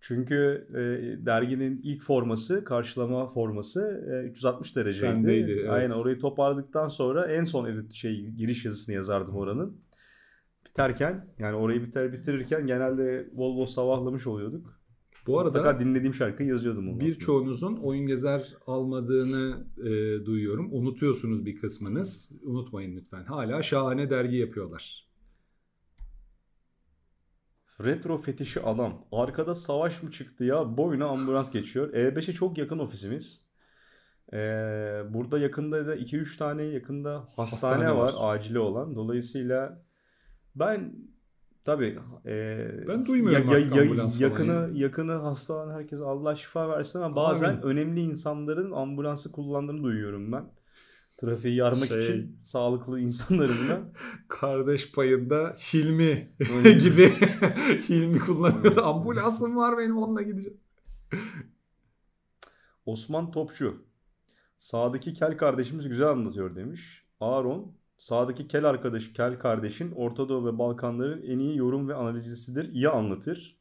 [0.00, 5.12] çünkü e, derginin ilk forması, karşılama forması e, 360 dereceydi.
[5.12, 5.70] Sendeydi, evet.
[5.70, 9.80] Aynen orayı toparladıktan sonra en son edit şey giriş yazısını yazardım oranın.
[10.70, 14.80] Biterken yani orayı biter bitirirken genelde bol bol sabahlamış oluyorduk.
[15.26, 17.00] Bu arada Mutlaka dinlediğim şarkıyı yazıyordum altına.
[17.00, 20.68] birçoğunuzun oyun gezer almadığını e, duyuyorum.
[20.72, 22.32] Unutuyorsunuz bir kısmınız.
[22.42, 23.24] Unutmayın lütfen.
[23.24, 25.08] Hala şahane dergi yapıyorlar.
[27.84, 29.04] Retro fetişi adam.
[29.12, 30.76] Arkada savaş mı çıktı ya?
[30.76, 31.92] Boyuna ambulans geçiyor.
[31.92, 33.44] E5'e çok yakın ofisimiz.
[34.32, 34.36] Ee,
[35.10, 38.34] burada yakında da 2-3 tane yakında hastane, Hastane var, var.
[38.34, 38.96] acili olan.
[38.96, 39.82] Dolayısıyla
[40.54, 40.92] ben
[41.64, 44.68] tabii e, Ben duymuyorum artık ambulans falan yakını ya.
[44.72, 47.16] yakını hasta olan herkese Allah şifa versin ama Amin.
[47.16, 50.44] bazen önemli insanların ambulansı kullandığını duyuyorum ben.
[51.16, 53.80] Trafiği yarmak Şey- için sağlıklı insanların da.
[54.28, 56.32] Kardeş payında Hilmi
[56.82, 57.08] gibi
[57.88, 58.82] Hilmi kullanıyordu.
[58.82, 60.60] Ambulansım var benim onunla gideceğim.
[62.86, 63.82] Osman Topçu.
[64.58, 67.04] Sağdaki kel kardeşimiz güzel anlatıyor demiş.
[67.20, 67.72] Aaron.
[68.00, 72.72] Sağdaki kel arkadaş, kel kardeşin Orta Doğu ve Balkanların en iyi yorum ve analizcisidir.
[72.72, 73.60] İyi anlatır.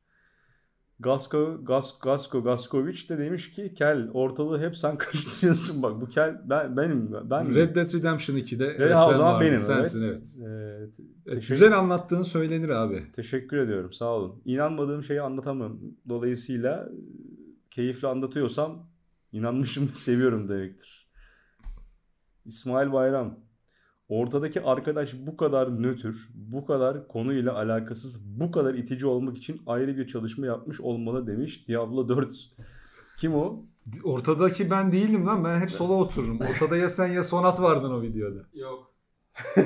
[0.99, 6.41] Gasko, Gas, Gasko, Gaskovic de demiş ki kel ortalığı hep sen karıştırıyorsun bak bu kel
[6.45, 10.27] ben benim ben Red Dead Redemption 2'de Ve evet, o zaman benim sensin evet.
[10.37, 10.89] evet.
[10.97, 13.11] Ee, Evet, Güzel anlattığın söylenir abi.
[13.11, 14.41] Teşekkür ediyorum sağ olun.
[14.45, 15.79] İnanmadığım şeyi anlatamam.
[16.09, 16.95] Dolayısıyla e,
[17.71, 18.89] keyifli anlatıyorsam
[19.31, 21.09] inanmışım ve seviyorum demektir.
[22.45, 23.48] İsmail Bayram.
[24.09, 29.97] Ortadaki arkadaş bu kadar nötr, bu kadar konuyla alakasız, bu kadar itici olmak için ayrı
[29.97, 31.67] bir çalışma yapmış olmalı demiş.
[31.67, 32.35] Diablo 4
[33.17, 33.65] Kim o?
[34.03, 35.43] Ortadaki ben değildim lan.
[35.43, 36.39] Ben hep sola otururum.
[36.39, 38.39] Ortada ya sen ya Sonat vardın o videoda.
[38.53, 38.93] Yok.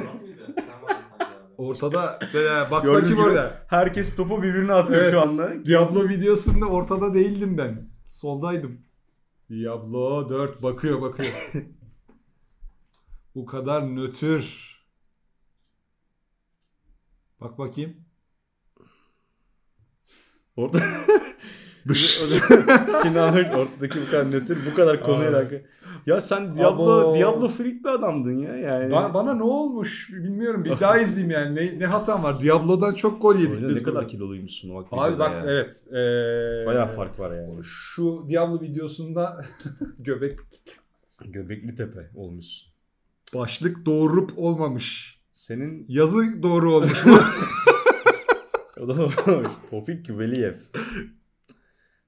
[1.57, 3.51] Ortada Ee, bak Gördüğünüz bakayım orada.
[3.67, 5.11] Herkes topu birbirine atıyor Evet.
[5.11, 5.65] şu anda.
[5.65, 7.89] Diablo videosunda ortada değildim ben.
[8.07, 8.77] Soldaydım.
[9.49, 11.51] Diablo 4 bakıyor bakıyor.
[13.35, 14.73] Bu kadar nötr.
[17.41, 17.95] Bak bakayım.
[20.55, 20.79] Orada
[21.87, 22.01] Dış.
[23.01, 25.41] Sinan ortadaki bu kadar nötr bu kadar konuyla Aa.
[25.41, 25.61] alakalı.
[26.05, 27.15] Ya sen Diablo Abo.
[27.15, 28.93] Diablo freak bir adamdın ya yani.
[28.93, 30.65] Ba- bana ne olmuş bilmiyorum.
[30.65, 31.55] Bir daha izleyeyim yani.
[31.55, 32.39] Ne, ne hatam var?
[32.39, 33.77] Diablo'dan çok gol yedik Oyunda biz.
[33.77, 34.87] ne kadar kiloluymuşsun bak.
[34.91, 35.43] Abi bak ya.
[35.51, 35.85] evet.
[35.89, 37.63] Ee, Bayağı fark var yani.
[37.63, 39.41] Şu Diablo videosunda
[39.99, 40.39] göbek
[41.25, 42.72] Göbekli tepe olmuşsun.
[43.33, 45.19] Başlık doğurup olmamış.
[45.31, 47.17] Senin Yazı doğru olmuş mu?
[48.81, 49.09] o da
[49.69, 50.55] Tofik Veliyev.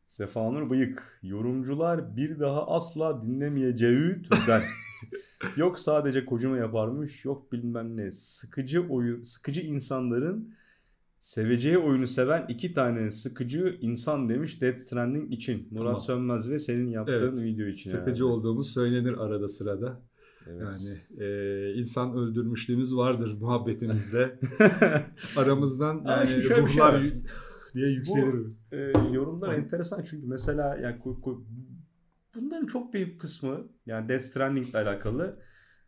[0.08, 1.20] Sefanur Bıyık.
[1.24, 4.62] Yorumcular bir daha asla dinlemeyeceği türden.
[5.56, 8.12] yok sadece kocama yaparmış, yok bilmem ne.
[8.12, 10.56] Sıkıcı oyun, sıkıcı insanların
[11.20, 15.68] seveceği oyunu seven iki tane sıkıcı insan demiş Death Stranding için.
[15.72, 16.00] Murat Tamam.
[16.00, 17.44] Sönmez ve senin yaptığın Evet.
[17.44, 17.90] video için.
[17.90, 18.24] Sıkıcı herhalde.
[18.24, 20.02] olduğumuz söylenir arada sırada.
[20.48, 20.62] Evet.
[21.18, 24.40] Yani e, insan öldürmüşlüğümüz vardır muhabbetimizde.
[25.38, 27.02] Aramızdan Ama yani şimdi şöyle bir şey ruhlar var.
[27.02, 27.22] y-
[27.74, 28.46] diye yükselir.
[28.72, 28.78] e,
[29.14, 29.56] yorumlar Hı.
[29.56, 31.44] enteresan çünkü mesela yani ku- ku-
[32.36, 35.40] bunların çok büyük kısmı yani Death Stranding ile alakalı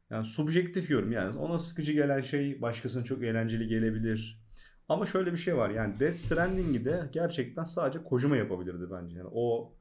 [0.10, 4.42] yani subjektif yorum yani ona sıkıcı gelen şey başkasına çok eğlenceli gelebilir.
[4.90, 9.18] Ama şöyle bir şey var yani Death Stranding'i de gerçekten sadece Kojima yapabilirdi bence.
[9.18, 9.74] Yani o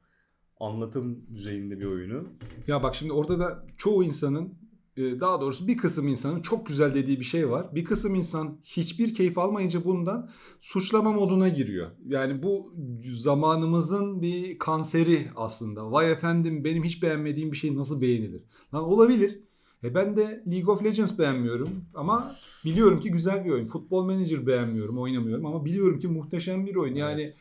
[0.59, 2.27] anlatım düzeyinde bir oyunu.
[2.67, 4.53] Ya bak şimdi orada da çoğu insanın
[4.97, 7.75] daha doğrusu bir kısım insanın çok güzel dediği bir şey var.
[7.75, 10.29] Bir kısım insan hiçbir keyif almayınca bundan
[10.61, 11.87] suçlama moduna giriyor.
[12.07, 12.73] Yani bu
[13.11, 15.91] zamanımızın bir kanseri aslında.
[15.91, 18.43] Vay efendim benim hiç beğenmediğim bir şey nasıl beğenilir?
[18.73, 19.39] Lan olabilir.
[19.83, 23.65] E ben de League of Legends beğenmiyorum ama biliyorum ki güzel bir oyun.
[23.65, 26.95] Football Manager beğenmiyorum, oynamıyorum ama biliyorum ki muhteşem bir oyun.
[26.95, 27.31] Yani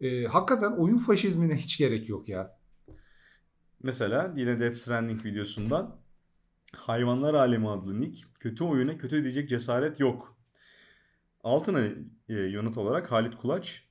[0.00, 2.58] e, hakikaten oyun faşizmine hiç gerek yok ya.
[3.82, 5.96] Mesela yine Death Stranding videosundan
[6.76, 10.36] Hayvanlar Alemi adlı nick kötü oyuna kötü diyecek cesaret yok.
[11.44, 11.80] Altına
[12.28, 13.88] e, yanıt olarak Halit Kulaç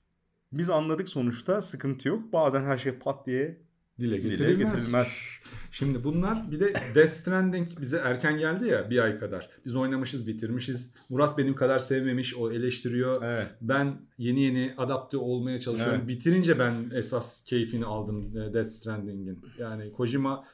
[0.51, 2.33] biz anladık sonuçta sıkıntı yok.
[2.33, 3.61] Bazen her şey pat diye
[3.99, 4.73] dile dile getirilmez.
[4.73, 5.23] getirilmez.
[5.71, 9.49] Şimdi bunlar bir de Death Stranding bize erken geldi ya bir ay kadar.
[9.65, 10.93] Biz oynamışız bitirmişiz.
[11.09, 13.23] Murat benim kadar sevmemiş o eleştiriyor.
[13.23, 13.47] Evet.
[13.61, 15.99] Ben yeni yeni adapte olmaya çalışıyorum.
[15.99, 16.07] Evet.
[16.07, 19.41] Bitirince ben esas keyfini aldım e, Death Stranding'in.
[19.59, 20.45] Yani Kojima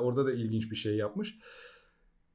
[0.00, 1.38] orada da ilginç bir şey yapmış.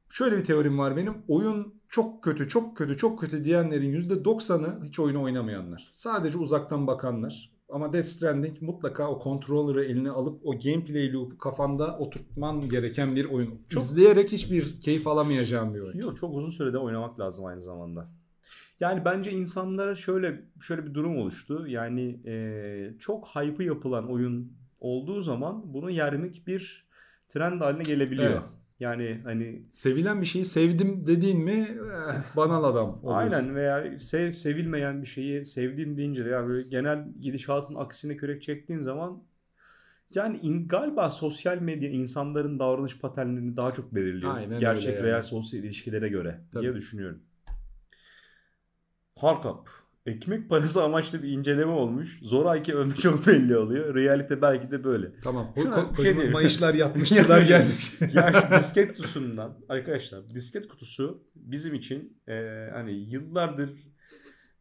[0.09, 1.13] Şöyle bir teorim var benim.
[1.27, 5.91] Oyun çok kötü, çok kötü, çok kötü diyenlerin %90'ı hiç oyunu oynamayanlar.
[5.93, 7.53] Sadece uzaktan bakanlar.
[7.69, 13.25] Ama Death Stranding mutlaka o controller'ı eline alıp o gameplay loop'u kafanda oturtman gereken bir
[13.25, 13.61] oyun.
[13.69, 15.97] Çok- İzleyerek hiçbir keyif alamayacağım bir oyun.
[15.97, 18.09] Yok çok uzun sürede oynamak lazım aynı zamanda.
[18.79, 21.67] Yani bence insanlara şöyle şöyle bir durum oluştu.
[21.67, 26.82] Yani e, çok hype'ı yapılan oyun olduğu zaman bunu yermek bir
[27.33, 28.31] trend haline gelebiliyor.
[28.31, 28.43] Evet.
[28.79, 33.13] Yani hani Sevilen bir şeyi sevdim dediğin mi eh, banal adam oluyorsun.
[33.37, 38.41] Aynen veya sev, sevilmeyen bir şeyi sevdiğim deyince de yani böyle genel gidişatın aksine kürek
[38.41, 39.23] çektiğin zaman
[40.15, 44.35] yani in- galiba sosyal medya insanların davranış paternlerini daha çok belirliyor.
[44.35, 45.03] Aynen Gerçek yani.
[45.03, 46.75] real sosyal ilişkilere göre diye Tabii.
[46.75, 47.19] düşünüyorum.
[49.15, 49.69] Harkap.
[50.05, 52.19] Ekmek parası amaçlı bir inceleme olmuş.
[52.21, 53.95] Zoraki övme çok belli oluyor.
[53.95, 55.11] Realite belki de böyle.
[55.23, 55.53] Tamam.
[55.63, 56.33] Şuna Ko- bir şey diyeyim.
[56.33, 57.91] mayışlar yatmışçılar gelmiş.
[58.13, 63.69] ya şu disket kutusundan arkadaşlar disket kutusu bizim için e, hani yıllardır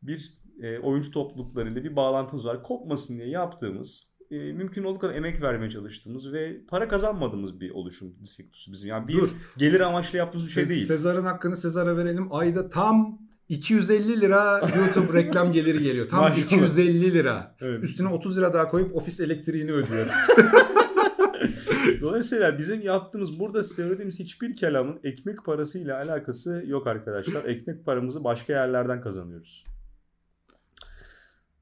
[0.02, 2.62] bir e, oyuncu topluluklarıyla bir bağlantımız var.
[2.62, 8.14] Kopmasın diye yaptığımız e, mümkün olduğu kadar emek vermeye çalıştığımız ve para kazanmadığımız bir oluşum
[8.22, 8.88] disket kutusu bizim.
[8.90, 9.30] Yani bir Dur.
[9.56, 10.86] gelir amaçlı yaptığımız bir şey değil.
[10.86, 12.28] Sezar'ın hakkını Sezar'a verelim.
[12.34, 16.08] Ayda tam 250 lira YouTube reklam geliri geliyor.
[16.08, 16.44] Tam Maşallah.
[16.44, 17.56] 250 lira.
[17.60, 17.84] Evet.
[17.84, 20.12] Üstüne 30 lira daha koyup ofis elektriğini ödüyoruz.
[22.00, 27.44] Dolayısıyla bizim yaptığımız burada söylediğimiz hiçbir kelamın ekmek parasıyla alakası yok arkadaşlar.
[27.44, 29.64] Ekmek paramızı başka yerlerden kazanıyoruz.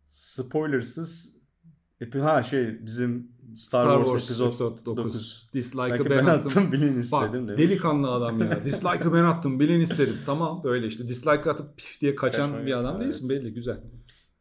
[0.09, 1.37] Spoilersız
[2.01, 4.97] epi ha şey bizim Star, Wars, Episode 9.
[4.97, 5.49] 9.
[5.55, 6.47] Dislike'ı ben, ben attım.
[6.47, 7.63] attım bilin Bak istedim demiş.
[7.63, 8.65] delikanlı adam ya.
[8.65, 9.61] Dislike'ı ben attım.
[9.61, 10.15] Bilin istedim.
[10.27, 11.09] Tamam böyle işte.
[11.09, 13.05] Dislike atıp pif diye kaçan Kaçma bir adam evet.
[13.05, 13.29] değilsin.
[13.29, 13.81] Belli güzel.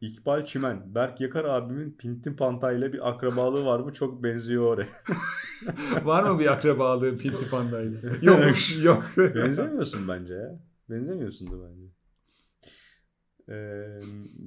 [0.00, 0.94] İkbal Çimen.
[0.94, 3.92] Berk Yakar abimin Pintin Pantayla bir akrabalığı var mı?
[3.92, 4.88] Çok benziyor oraya.
[6.04, 7.98] Var mı bir akrabalığın Pinti Panda'yla?
[8.22, 9.04] Yokmuş yok.
[9.16, 10.60] Benzemiyorsun bence ya.
[10.90, 11.99] Benzemiyorsun da bence.
[13.50, 14.00] Ee,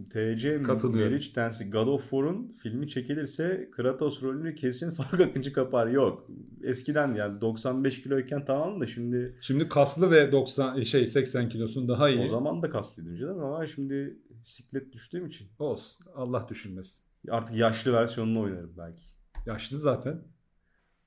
[0.10, 0.58] TC.
[0.94, 5.88] Meriç Tensi God of War'un filmi çekilirse Kratos rolünü kesin Faruk Akıncı kapar.
[5.88, 6.28] Yok.
[6.64, 12.10] Eskiden yani 95 kiloyken tamam da şimdi Şimdi kaslı ve 90 şey 80 kilosun daha
[12.10, 12.20] iyi.
[12.24, 16.06] o zaman da kastıydım canım ama şimdi siklet düştüğüm için olsun.
[16.16, 17.04] Allah düşünmesin.
[17.30, 19.04] artık yaşlı versiyonunu oynarım belki.
[19.46, 20.22] Yaşlı zaten.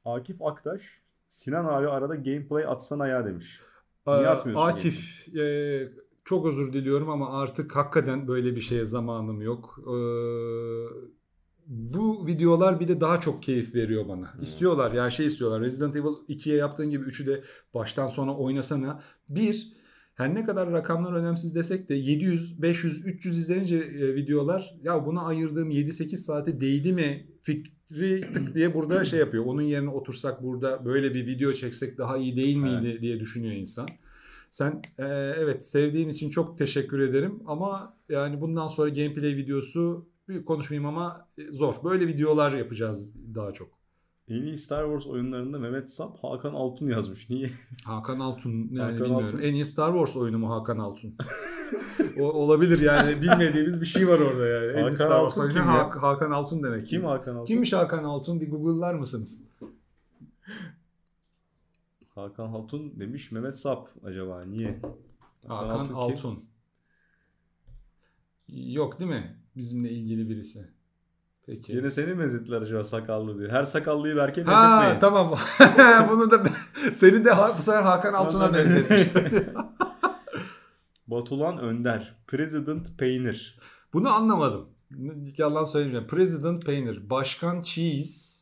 [0.05, 0.83] Akif Aktaş
[1.29, 3.61] Sinan abi arada gameplay atsana ya demiş.
[4.07, 5.89] Niye Ee, atmıyorsun Akif e,
[6.27, 9.79] çok özür diliyorum ama artık hakikaten böyle bir şeye zamanım yok.
[9.87, 9.91] Ee,
[11.67, 14.35] bu videolar bir de daha çok keyif veriyor bana.
[14.43, 15.61] İstiyorlar yani şey istiyorlar.
[15.61, 19.03] Resident Evil 2'ye yaptığın gibi 3'ü de baştan sona oynasana.
[19.29, 19.73] Bir,
[20.15, 25.23] her ne kadar rakamlar önemsiz desek de 700, 500, 300 izlenince e, videolar ya buna
[25.23, 29.45] ayırdığım 7-8 saate değdi mi fikri tık diye burada şey yapıyor.
[29.45, 33.89] Onun yerine otursak burada böyle bir video çeksek daha iyi değil miydi diye düşünüyor insan.
[34.51, 35.05] Sen e,
[35.37, 41.29] evet sevdiğin için çok teşekkür ederim ama yani bundan sonra gameplay videosu büyük konuşmayayım ama
[41.39, 41.75] e, zor.
[41.85, 43.69] Böyle videolar yapacağız daha çok.
[44.29, 47.31] En iyi Star Wars oyunlarında Mehmet Sap Hakan Altun yazmış.
[47.31, 47.51] Niye?
[47.85, 49.27] Hakan Altun yani Hakan bilmiyorum.
[49.27, 49.39] Altun.
[49.39, 51.15] En iyi Star Wars oyunu mu Hakan Altun?
[52.21, 54.73] o, olabilir yani bilmediğimiz bir şey var orada yani.
[54.73, 55.67] En iyi Hakan Star Wars oyunu
[56.03, 56.87] Hakan Altun demek.
[56.87, 57.47] Kim Hakan Altun?
[57.47, 58.41] Kimmiş Hakan Altun?
[58.41, 59.45] Bir Google'lar mısınız?
[62.17, 64.81] Hakan Altun demiş Mehmet Sap acaba niye?
[65.49, 65.97] Hakan kim?
[65.97, 66.45] Altun.
[68.49, 69.37] Yok değil mi?
[69.57, 70.67] Bizimle ilgili birisi.
[71.47, 71.73] Peki.
[71.73, 73.49] Yine seni benzettiler acaba sakallı diye.
[73.49, 74.51] Her sakallıyı Berke Ha
[74.81, 75.01] benzetmeyin.
[75.01, 75.39] tamam.
[76.11, 76.43] Bunu da
[76.93, 79.31] seni de ha- bu sefer Hakan Altun'a benzetmişler.
[81.07, 82.15] Batulan Önder.
[82.27, 83.59] President Peynir.
[83.93, 84.69] Bunu anlamadım.
[85.39, 86.07] Yalan söylemeyeceğim.
[86.07, 87.11] President Peynir.
[87.11, 88.36] Başkan Cheese.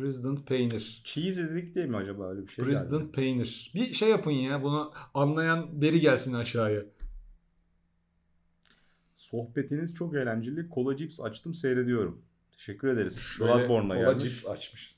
[0.00, 1.00] President Peynir.
[1.04, 3.12] Cheese dedik değil mi acaba öyle bir şey President geldi.
[3.12, 3.72] Peynir.
[3.74, 4.62] Bir şey yapın ya.
[4.62, 6.82] Bunu anlayan biri gelsin aşağıya.
[9.16, 10.68] Sohbetiniz çok eğlenceli.
[10.68, 12.22] Kola cips açtım seyrediyorum.
[12.52, 13.36] Teşekkür ederiz.
[13.40, 14.24] Bloodborne'la kola gelmiş.
[14.24, 14.96] cips açmış.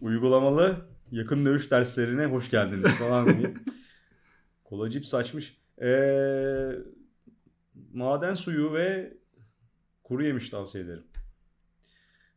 [0.00, 3.54] Uygulamalı yakın dövüş derslerine hoş geldiniz falan diye.
[4.64, 5.56] Kola cips açmış.
[5.82, 6.72] Ee,
[7.92, 9.14] maden suyu ve
[10.02, 11.04] kuru yemiş tavsiye ederim.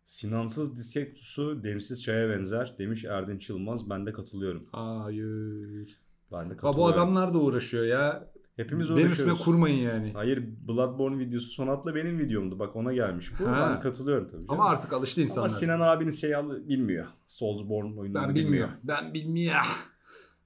[0.05, 3.89] Sinansız disektusu demsiz çaya benzer demiş Erdinç Yılmaz.
[3.89, 4.67] Ben de katılıyorum.
[4.71, 5.99] Hayır.
[6.31, 6.77] Ben de Ha, katılıyorum.
[6.77, 8.31] bu adamlar da uğraşıyor ya.
[8.55, 9.19] Hepimiz Benim uğraşıyoruz.
[9.33, 10.11] üstüme kurmayın yani.
[10.13, 12.59] Hayır Bloodborne videosu Sonat'la benim videomdu.
[12.59, 13.47] Bak ona gelmiş bu.
[13.47, 13.69] Ha.
[13.75, 14.45] Ben katılıyorum tabii.
[14.47, 14.71] Ama canım.
[14.75, 15.49] artık alıştı insanlar.
[15.49, 17.05] Ama Sinan abiniz şey al- bilmiyor.
[17.27, 18.51] Soulsborne oyunlarını ben bilmiyor.
[18.51, 18.73] bilmiyorum.
[18.83, 19.65] Ben bilmiyorum.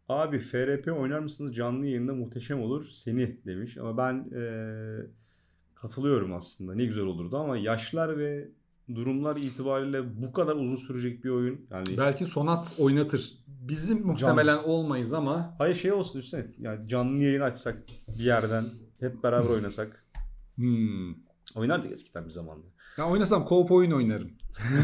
[0.10, 1.56] Abi FRP oynar mısınız?
[1.56, 2.86] Canlı yayında muhteşem olur.
[2.92, 3.78] Seni demiş.
[3.78, 5.06] Ama ben eee,
[5.76, 6.76] katılıyorum aslında.
[6.76, 8.48] Ne güzel olurdu ama yaşlar ve
[8.96, 11.62] durumlar itibariyle bu kadar uzun sürecek bir oyun.
[11.72, 13.34] Yani Belki Sonat oynatır.
[13.48, 16.46] Bizim muhtemelen olmayız ama hayır şey olsun üstüne.
[16.60, 18.66] Yani canlı yayın açsak bir yerden
[19.00, 20.06] hep beraber oynasak.
[20.56, 21.14] hmm.
[21.56, 22.66] Oynardık eskiden bir zamanda.
[22.98, 24.32] Ya oynasam co-op oyun oynarım.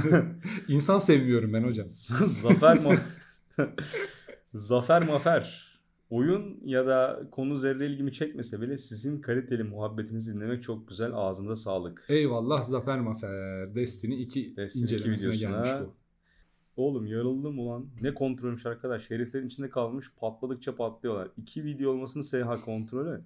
[0.67, 1.85] İnsan sevmiyorum ben hocam.
[2.25, 2.91] Zafer ma
[4.55, 5.75] Zafer Mafer.
[6.09, 11.11] Oyun ya da konu zerre ilgimi çekmese bile sizin kaliteli muhabbetinizi dinlemek çok güzel.
[11.13, 12.05] Ağzınıza sağlık.
[12.09, 13.75] Eyvallah Zafer Mafer.
[13.75, 15.93] Destiny 2 Destiny 2 incelemesine gelmiş bu.
[16.77, 17.87] Oğlum yarıldım ulan.
[18.01, 19.11] Ne kontrolmüş arkadaş.
[19.11, 21.27] Heriflerin içinde kalmış patladıkça patlıyorlar.
[21.37, 23.21] İki video olmasını SH kontrolü.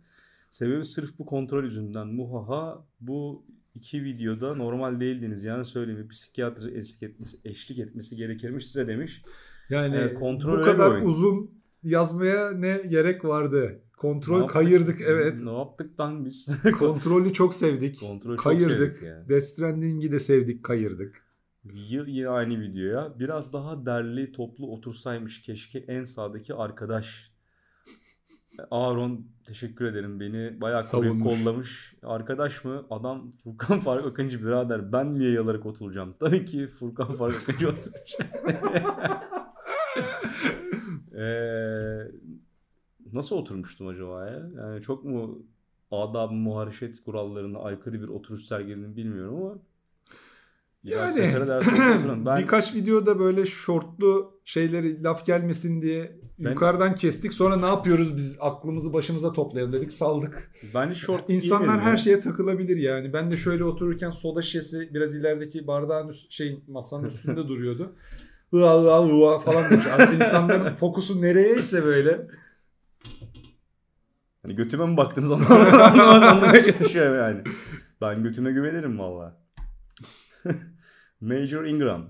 [0.51, 2.07] Sebebi sırf bu kontrol yüzünden.
[2.07, 5.43] Muhaha bu iki videoda normal değildiniz.
[5.43, 9.21] Yani söyleyeyim bir psikiyatri eşlik etmesi, eşlik etmesi gerekirmiş size demiş.
[9.69, 11.05] Yani Evet, kontrol bu kadar oyun.
[11.05, 11.51] uzun
[11.83, 13.69] yazmaya ne gerek vardı?
[13.69, 14.53] Ne Kontrol yaptık?
[14.53, 15.43] kayırdık evet.
[15.43, 16.47] Ne yaptık lan biz?
[16.79, 17.99] Kontrolü çok sevdik.
[17.99, 18.95] Kontrolü çok kayırdık.
[18.95, 19.29] sevdik yani.
[19.29, 21.25] Death Stranding'i de sevdik, kayırdık.
[21.73, 23.19] Yine aynı videoya.
[23.19, 27.31] Biraz daha derli toplu otursaymış keşke en sağdaki arkadaş.
[28.71, 31.95] Aaron teşekkür ederim beni bayağı koruyup kollamış.
[32.03, 32.85] Arkadaş mı?
[32.89, 36.15] Adam Furkan Faruk Akıncı birader ben niye yalarak oturacağım?
[36.19, 38.29] Tabii ki Furkan Faruk Akıncı oturacak.
[41.13, 42.11] Eee,
[43.13, 44.49] nasıl oturmuştum acaba ya?
[44.57, 45.39] Yani çok mu
[45.91, 49.55] adab muhareşet kurallarına aykırı bir oturuş sergiledim bilmiyorum ama
[50.83, 51.33] Yani.
[52.25, 57.33] Ben birkaç videoda böyle şortlu şeyleri laf gelmesin diye Ben- yukarıdan kestik.
[57.33, 60.51] Sonra ne yapıyoruz biz aklımızı başımıza toplayalım dedik saldık.
[60.75, 61.97] bence short İnsanlar her ya.
[61.97, 63.13] şeye takılabilir yani.
[63.13, 67.91] Ben de şöyle otururken soda şişesi biraz ilerideki bardağın üst, şey masanın üstünde duruyordu.
[68.51, 69.63] Hıa hıa hıa falan.
[69.63, 72.27] Artık insanların fokusu nereyeyse böyle.
[74.41, 75.31] Hani götüme mi baktınız.
[75.31, 77.41] Anlamaya çalışıyorum yani.
[78.01, 79.37] Ben götüme güvenirim valla.
[81.21, 82.05] Major Ingram.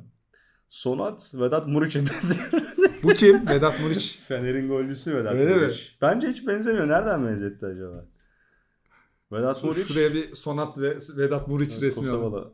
[0.70, 2.62] Sonat Vedat Muriç'e benziyor.
[3.04, 3.48] Bu kim?
[3.48, 4.20] Vedat Muriç.
[4.28, 5.62] Fener'in golcüsü Vedat Öyle mi?
[5.62, 5.98] Muriç.
[6.02, 6.88] Bence hiç benzemiyor.
[6.88, 8.06] Nereden benzetti acaba?
[9.32, 9.88] Vedat Muriç.
[9.88, 12.22] Şuraya bir Sonat ve Vedat Muriç resmi alalım.
[12.24, 12.54] Kosovalı.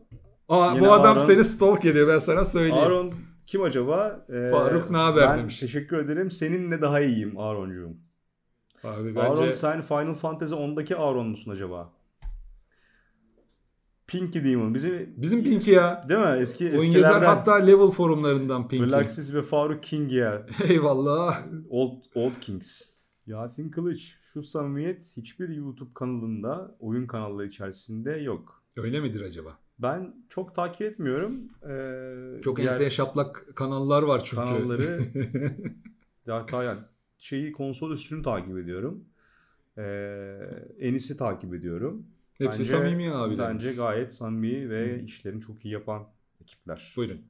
[0.50, 2.76] Aa, Yine bu adam Aaron- seni stalk ediyor ben sana söyleyeyim.
[2.78, 3.14] Aaron
[3.48, 4.26] kim acaba?
[4.30, 5.60] Ee, Faruk ne haber ben demiş.
[5.60, 6.32] Teşekkür ederim.
[6.32, 7.98] Seninle daha iyiyim Aaron'cuğum.
[8.86, 11.92] Abi bence Aaron sen Final Fantasy 10'daki Aaron musun acaba?
[14.08, 14.74] Pinky Demon.
[14.74, 16.06] Bizim bizim Pinky ya.
[16.10, 16.38] değil mi?
[16.42, 17.26] Eski Oyun eskilerden.
[17.26, 18.86] hatta level forumlarından Pinky.
[18.86, 20.46] Relaxis ve Faruk King ya.
[20.70, 21.44] Eyvallah.
[21.70, 22.82] Old, Old Kings.
[23.26, 24.16] Yasin Kılıç.
[24.24, 28.64] Şu samimiyet hiçbir YouTube kanalında, oyun kanalları içerisinde yok.
[28.78, 29.58] Öyle midir acaba?
[29.80, 31.34] Ben çok takip etmiyorum.
[31.70, 34.36] Ee, Çok enseye şaplak kanallar var çünkü.
[34.36, 35.02] kanalları
[36.28, 36.80] hatta yani
[37.18, 39.06] şeyi konsol üstünü takip ediyorum.
[39.78, 40.38] Ee,
[40.80, 42.06] Enis'i takip ediyorum.
[42.34, 43.38] Hepsi Bence- samimi abi.
[43.38, 46.08] Bence gayet samimi ve işlerini çok iyi yapan
[46.42, 46.94] ekipler.
[46.98, 47.22] Buyurun.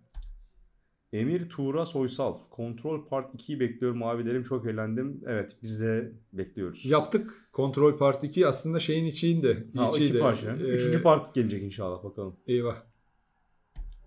[1.14, 2.38] Emir Tuğra Soysal.
[2.50, 4.44] Kontrol Part 2'yi bekliyorum abilerim.
[4.44, 5.22] Çok eğlendim.
[5.28, 6.86] Evet biz de bekliyoruz.
[6.86, 7.48] Yaptık.
[7.52, 9.68] Kontrol Part 2 aslında şeyin içiydi.
[9.76, 10.10] Ha, İçiydi.
[10.10, 10.52] iki parça.
[10.52, 12.36] Ee, Üçüncü part gelecek inşallah bakalım.
[12.48, 12.76] Eyvah.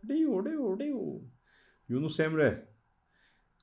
[0.08, 1.20] Deo, deo, deo.
[1.88, 2.68] Yunus Emre.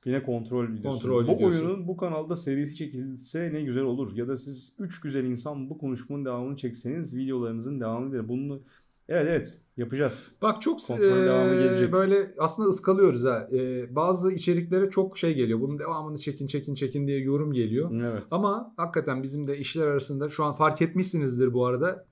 [0.06, 0.98] Yine kontrol videosu.
[0.98, 1.64] Kontrol bu videosu.
[1.64, 4.16] oyunun bu kanalda serisi çekilse ne güzel olur.
[4.16, 8.28] Ya da siz üç güzel insan bu konuşmanın devamını çekseniz videolarınızın devamını verin.
[8.28, 8.60] Bunu
[9.08, 10.30] evet evet yapacağız.
[10.42, 11.92] Bak çok Kontrol e, devamı gelecek.
[11.92, 13.48] böyle aslında ıskalıyoruz ha.
[13.52, 15.60] E, bazı içeriklere çok şey geliyor.
[15.60, 18.00] Bunun devamını çekin çekin çekin diye yorum geliyor.
[18.12, 18.22] Evet.
[18.30, 22.06] Ama hakikaten bizim de işler arasında şu an fark etmişsinizdir bu arada.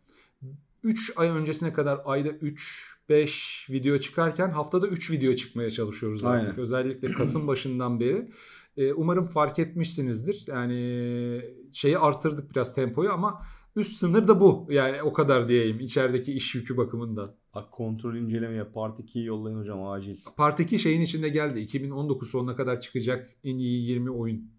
[0.83, 6.49] 3 ay öncesine kadar ayda 3 5 video çıkarken haftada 3 video çıkmaya çalışıyoruz artık.
[6.49, 6.61] Aynen.
[6.61, 8.31] Özellikle Kasım başından beri.
[8.77, 10.45] E, umarım fark etmişsinizdir.
[10.47, 11.41] Yani
[11.73, 13.43] şeyi artırdık biraz tempoyu ama
[13.77, 14.67] üst sınır da bu.
[14.71, 17.35] Yani o kadar diyeyim içerideki iş yükü bakımından.
[17.55, 20.17] Bak kontrol incelemeye part 2'yi yollayın hocam acil.
[20.37, 21.61] Part 2 şeyin içinde geldi.
[21.61, 24.51] 2019 sonuna kadar çıkacak en iyi 20 oyun.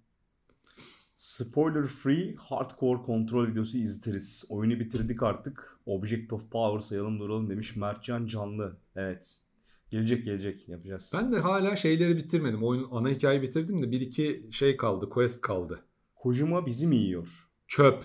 [1.15, 4.45] Spoiler free hardcore kontrol videosu izleriz.
[4.49, 5.79] Oyunu bitirdik artık.
[5.85, 8.77] Object of Power sayalım duralım demiş Mertcan Canlı.
[8.95, 9.39] Evet.
[9.89, 11.11] Gelecek gelecek yapacağız.
[11.13, 12.63] Ben de hala şeyleri bitirmedim.
[12.63, 15.09] Oyunun ana hikayeyi bitirdim de bir iki şey kaldı.
[15.09, 15.85] Quest kaldı.
[16.15, 17.49] Kojima bizi mi yiyor?
[17.67, 18.03] Çöp.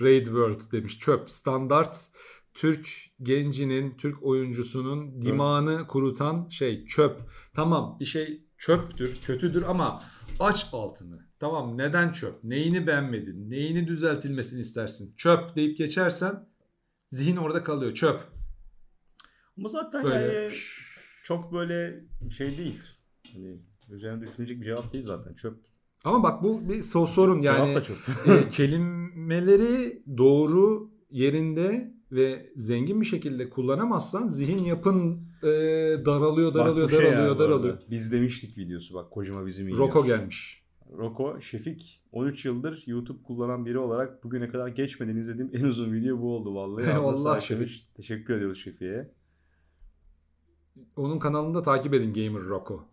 [0.00, 0.98] Raid World demiş.
[0.98, 1.30] Çöp.
[1.30, 2.08] Standart
[2.54, 2.88] Türk
[3.22, 7.20] gencinin, Türk oyuncusunun dimağını kurutan şey çöp.
[7.54, 10.02] Tamam bir şey çöptür, kötüdür ama
[10.40, 11.31] aç altını.
[11.42, 12.44] Tamam neden çöp?
[12.44, 13.50] Neyini beğenmedin?
[13.50, 15.14] Neyini düzeltilmesini istersin?
[15.16, 16.48] Çöp deyip geçersen
[17.10, 17.94] zihin orada kalıyor.
[17.94, 18.20] Çöp.
[19.58, 20.52] Ama zaten Böyle yani
[21.24, 22.80] çok böyle şey değil.
[23.32, 23.56] Hani
[23.90, 25.34] üzerine düşünecek bir cevap değil zaten.
[25.34, 25.58] Çöp.
[26.04, 27.78] Ama bak bu bir so- sorun yani.
[28.26, 35.48] E, kelimeleri doğru yerinde ve zengin bir şekilde kullanamazsan zihin yapın e,
[36.06, 37.78] daralıyor, daralıyor, Bak bu şey daralıyor, daralıyor.
[37.90, 39.88] Biz demiştik videosu bak Kojima bizi mi yiyor?
[39.88, 40.61] Roko gelmiş.
[40.98, 46.20] Roko Şefik 13 yıldır YouTube kullanan biri olarak bugüne kadar geçmeden izlediğim en uzun video
[46.20, 47.16] bu oldu vallahi.
[47.16, 47.88] Sağlık Şefik.
[47.94, 49.10] Teşekkür ediyoruz Şefik'e.
[50.96, 52.88] Onun kanalını da takip edin Gamer Roko.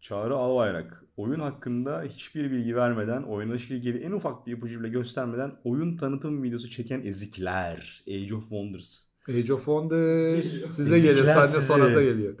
[0.00, 1.04] Çağrı Albayrak.
[1.16, 6.42] Oyun hakkında hiçbir bilgi vermeden, oynanışla ilgili en ufak bir ipucu bile göstermeden oyun tanıtım
[6.42, 8.04] videosu çeken ezikler.
[8.08, 9.04] Age of Wonders.
[9.28, 11.44] Age of Wonders size Ezikler geliyor.
[11.44, 11.66] Sizi.
[11.66, 12.34] sonata geliyor.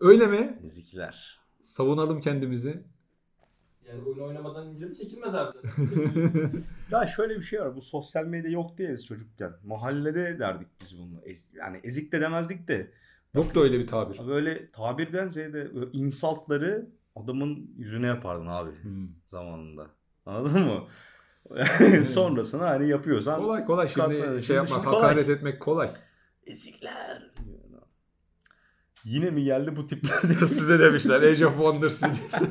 [0.00, 0.58] Öyle mi?
[0.64, 1.40] ezikler.
[1.60, 2.84] Savunalım kendimizi.
[3.88, 5.88] Yani oyun oynamadan inceleme çekilmez abi zaten.
[6.90, 7.76] Ya şöyle bir şey var.
[7.76, 9.52] Bu sosyal medya yok diye biz çocukken.
[9.64, 11.20] Mahallede derdik biz bunu.
[11.24, 12.90] Ez- yani ezik de demezdik de.
[13.34, 14.20] Yok da öyle bir tabir.
[14.28, 19.08] Böyle tabirden ziyade böyle insaltları adamın yüzüne yapardın abi Hmm.
[19.26, 19.86] zamanında.
[20.26, 20.84] Anladın mı?
[22.06, 25.02] Sonrasını hani yapıyorsan Kolay kolay şimdi Katma- şey yapmak, şimdi kolay.
[25.02, 25.90] hakaret etmek kolay.
[26.46, 27.30] ezikler.
[29.04, 32.46] Yine mi geldi bu tipler diye Size demişler Age of Wonders videosu.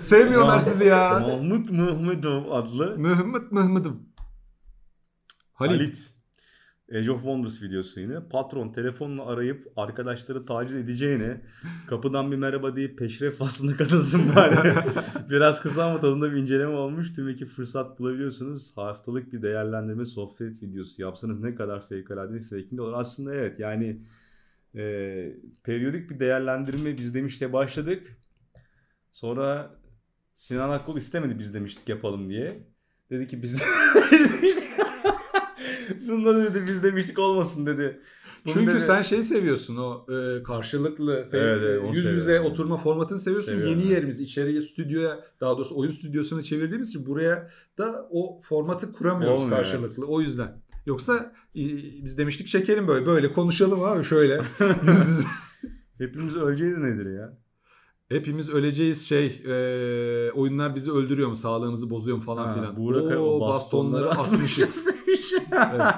[0.00, 1.18] Sevmiyorlar sizi ya.
[1.18, 3.98] Mahmut Mehmetov adlı Mehmet Mehmet'im.
[5.52, 5.80] Halit.
[5.80, 6.16] Halit.
[6.94, 8.28] Age of Wonders videosu yine.
[8.28, 11.40] Patron telefonla arayıp arkadaşları taciz edeceğine
[11.86, 14.56] kapıdan bir merhaba deyip peşref faslına katılsın bari.
[15.30, 17.12] Biraz kısa ama tadında bir inceleme olmuş.
[17.14, 18.76] Tüm iki fırsat bulabiliyorsunuz.
[18.76, 22.92] Haftalık bir değerlendirme sohbet videosu yapsanız ne kadar fevkalade fake'inde olur.
[22.96, 24.02] Aslında evet yani
[24.74, 24.82] e,
[25.64, 28.16] periyodik bir değerlendirme biz demişte başladık.
[29.16, 29.70] Sonra
[30.34, 32.68] Sinan Akkol istemedi biz demiştik yapalım diye.
[33.10, 33.62] Dedi ki biz,
[34.12, 34.64] biz demiştik.
[36.08, 38.00] Bunda dedi biz demiştik olmasın dedi.
[38.44, 42.50] Bunu Çünkü dedi- sen şey seviyorsun o e, karşılıklı Evet, evet, yüz yüze seviyorum.
[42.50, 43.52] oturma formatını seviyorsun.
[43.52, 43.92] Seviyorum, Yeni evet.
[43.92, 49.58] yerimiz içeriye stüdyoya daha doğrusu oyun stüdyosuna çevirdiğimiz için buraya da o formatı kuramıyoruz Olmuyor,
[49.58, 50.06] karşılıklı.
[50.06, 50.62] O yüzden.
[50.86, 51.16] Yoksa
[51.56, 51.62] e,
[52.04, 54.42] biz demiştik çekelim böyle böyle konuşalım abi şöyle
[54.86, 55.28] yüz yüze.
[55.98, 57.45] Hepimiz öleceğiz nedir ya?
[58.08, 62.76] Hepimiz öleceğiz şey e, oyunlar bizi öldürüyor mu sağlığımızı bozuyor mu falan filan.
[62.76, 64.88] Buğra Kaya Oo, bastonları atmışız.
[65.52, 65.94] Evet.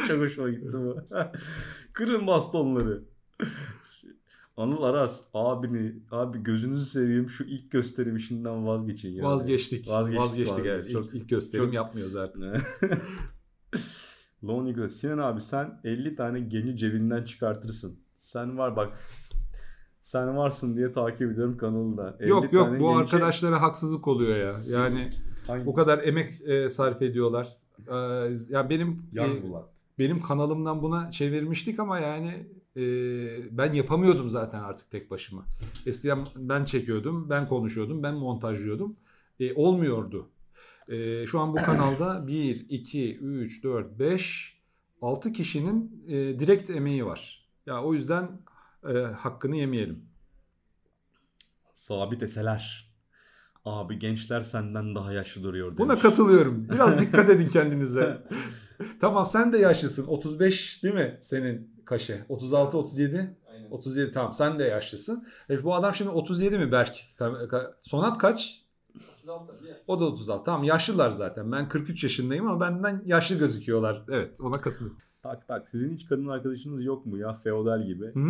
[0.08, 0.96] Çok hoşuma gitti bu.
[1.92, 3.02] Kırın bastonları.
[4.56, 9.24] Anıl Aras abini abi gözünüzü seveyim şu ilk gösterim işinden vazgeçin ya.
[9.24, 9.88] Vazgeçtik.
[9.88, 10.90] Vazgeçtik, Vazgeçtik, evet.
[10.90, 12.42] Çok- ilk, ilk gösterim çok- yapmıyor zaten.
[12.42, 12.60] Ne?
[14.44, 14.88] Lone Eagle.
[14.88, 17.98] Sinan abi sen 50 tane genci cebinden çıkartırsın.
[18.14, 18.98] Sen var bak.
[20.04, 22.16] Sen varsın diye takip ediyorum kanalda.
[22.20, 24.60] 50 Yok yok bu genci- arkadaşlara haksızlık oluyor ya.
[24.68, 25.10] Yani
[25.46, 27.56] Hangi- bu kadar emek e, sarf ediyorlar.
[27.88, 27.94] E,
[28.48, 29.42] ya benim e,
[29.98, 32.46] benim kanalımdan buna çevirmiştik ama yani
[32.76, 32.82] e,
[33.58, 35.44] ben yapamıyordum zaten artık tek başıma.
[35.86, 38.96] Eskiden ben çekiyordum, ben konuşuyordum, ben montajlıyordum.
[39.40, 40.28] E, olmuyordu.
[40.88, 44.58] E, şu an bu kanalda 1, 2, 3, 4, 5,
[45.02, 47.48] 6 kişinin e, direkt emeği var.
[47.66, 48.28] Ya o yüzden
[48.88, 50.04] e, hakkını yemeyelim.
[51.74, 52.94] Sabit eseler.
[53.64, 56.02] Abi gençler senden daha yaşlı duruyor Buna demiş.
[56.02, 56.68] katılıyorum.
[56.68, 58.22] Biraz dikkat edin kendinize.
[59.00, 60.06] tamam sen de yaşlısın.
[60.06, 62.24] 35 değil mi senin kaşe?
[62.28, 63.36] 36, 37?
[63.52, 63.70] Aynen.
[63.70, 65.26] 37 tamam sen de yaşlısın.
[65.50, 66.96] E, bu adam şimdi 37 mi Berk?
[67.82, 68.64] Sonat kaç?
[69.22, 69.76] 36 tabii ya.
[69.86, 70.44] O da 36.
[70.44, 71.52] Tamam yaşlılar zaten.
[71.52, 74.04] Ben 43 yaşındayım ama benden yaşlı gözüküyorlar.
[74.08, 74.98] Evet ona katılıyorum.
[75.22, 75.68] Tak tak.
[75.68, 77.34] Sizin hiç kadın arkadaşınız yok mu ya?
[77.34, 78.06] Feodal gibi.
[78.06, 78.28] Hı?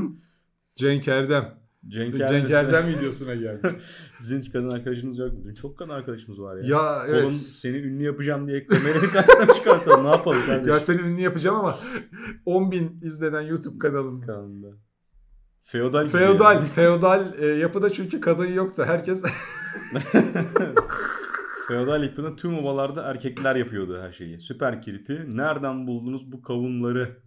[0.76, 1.64] Cenk Erdem.
[1.88, 3.76] Cenk Cenk Erdem videosuna geldi.
[4.14, 5.54] Sizin kadın arkadaşınız yok mu?
[5.54, 6.62] Çok kadın arkadaşımız var ya.
[6.66, 7.32] ya Oğlum evet.
[7.32, 10.04] seni ünlü yapacağım diye kamerayı karşısına çıkartalım.
[10.04, 10.68] Ne yapalım kardeşim?
[10.68, 11.78] Ya seni ünlü yapacağım ama
[12.46, 14.20] 10 bin izlenen YouTube kanalım.
[14.20, 14.68] Kanalında.
[15.62, 16.66] Feodal Feodal, yani.
[16.74, 18.84] feodal e, yapıda çünkü kadın yoktu.
[18.86, 19.22] Herkes
[21.68, 24.40] Feodal yapının tüm ovalarda erkekler yapıyordu her şeyi.
[24.40, 25.36] Süper kirpi.
[25.36, 27.23] Nereden buldunuz bu kavunları?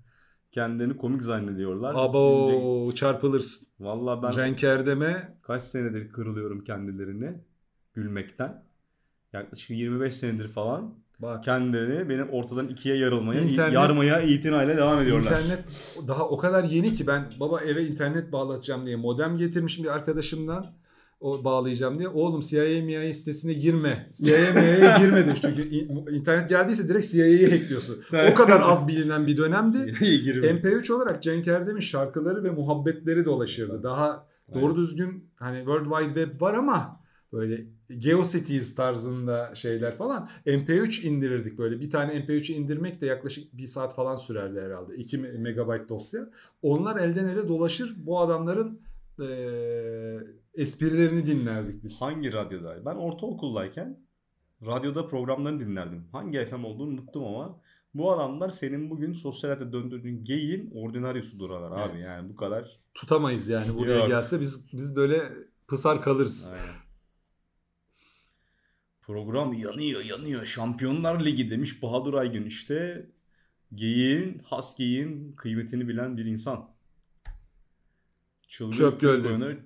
[0.57, 1.89] Kendilerini komik zannediyorlar.
[1.93, 3.67] Şimdi- abo çarpılırsın.
[3.79, 7.33] Vallahi ben Cenk Erdem'e kaç senedir kırılıyorum kendilerini
[7.93, 8.63] gülmekten.
[9.33, 15.31] Yaklaşık 25 senedir falan bak kendilerini benim ortadan ikiye yarılmaya, İnternet- yarmaya itinayla devam ediyorlar.
[15.31, 15.59] internet
[16.07, 20.65] daha o kadar yeni ki ben baba eve internet bağlatacağım diye modem getirmişim bir arkadaşımdan.
[21.19, 22.07] O bağlayacağım diye.
[22.09, 24.09] Oğlum CIA MIA sitesine girme.
[24.13, 25.39] CIA MIA'ya girme demiş.
[25.41, 27.97] Çünkü in- internet geldiyse direkt CIA'yı hackliyorsun.
[28.31, 29.93] o kadar az bilinen bir dönemdi.
[30.01, 30.47] İyi girme.
[30.47, 33.83] MP3 olarak Cenk Erdem'in şarkıları ve muhabbetleri dolaşırdı.
[33.83, 37.01] Daha doğru düzgün hani World Wide Web var ama
[37.33, 37.65] böyle
[37.97, 41.79] GeoCities tarzında şeyler falan MP3 indirirdik böyle.
[41.79, 44.95] Bir tane MP3'ü indirmek de yaklaşık bir saat falan sürerdi herhalde.
[44.95, 46.29] 2 megabayt dosya.
[46.61, 47.95] Onlar elden ele dolaşır.
[48.05, 48.79] Bu adamların
[49.19, 50.19] eee,
[50.57, 52.01] esprilerini dinlerdik biz.
[52.01, 52.85] Hangi radyoda?
[52.85, 53.99] Ben ortaokuldayken
[54.65, 56.07] radyoda programlarını dinlerdim.
[56.11, 57.61] Hangi FM olduğunu unuttum ama
[57.93, 62.01] bu adamlar senin bugün sosyal hayata döndürdüğün geyin ordinaryosudur abi Evet.
[62.05, 62.79] yani bu kadar.
[62.93, 64.07] Tutamayız yani buraya Yok.
[64.07, 65.33] gelse biz biz böyle
[65.67, 66.51] pısar kalırız.
[66.53, 66.75] Aynen.
[69.01, 70.45] Program yanıyor yanıyor.
[70.45, 73.09] Şampiyonlar Ligi demiş Bahadır Aygün işte.
[73.73, 76.69] Geyiğin, has geyiğin kıymetini bilen bir insan.
[78.47, 79.59] Çılgın Çöp oyunları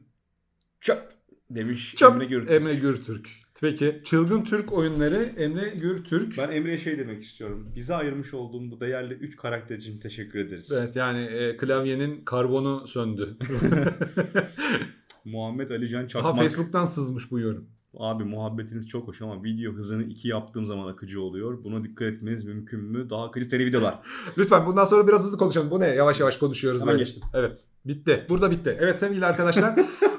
[0.81, 1.01] çöp
[1.49, 2.51] demiş Çöp Emre Gürtürk.
[2.51, 3.29] Emre Gürtürk.
[3.61, 6.37] Peki çılgın Türk oyunları Emre Gürtürk.
[6.37, 7.71] Ben Emre'ye şey demek istiyorum.
[7.75, 10.71] Bize ayırmış olduğun bu değerli 3 karakter için teşekkür ederiz.
[10.79, 13.37] Evet yani e, klavyenin karbonu söndü.
[15.25, 16.37] Muhammed Alican Aha Çakmak.
[16.37, 17.67] Facebook'tan sızmış bu yorum.
[17.97, 21.63] Abi muhabbetiniz çok hoş ama video hızını 2 yaptığım zaman akıcı oluyor.
[21.63, 23.09] Buna dikkat etmeniz mümkün mü?
[23.09, 23.99] Daha akıcı seri videolar.
[24.37, 25.71] Lütfen bundan sonra biraz hızlı konuşalım.
[25.71, 25.87] Bu ne?
[25.87, 27.03] Yavaş yavaş konuşuyoruz Hemen böyle.
[27.03, 27.23] geçtim.
[27.33, 27.59] Evet.
[27.85, 28.25] Bitti.
[28.29, 28.77] Burada bitti.
[28.79, 29.79] Evet sevgili arkadaşlar.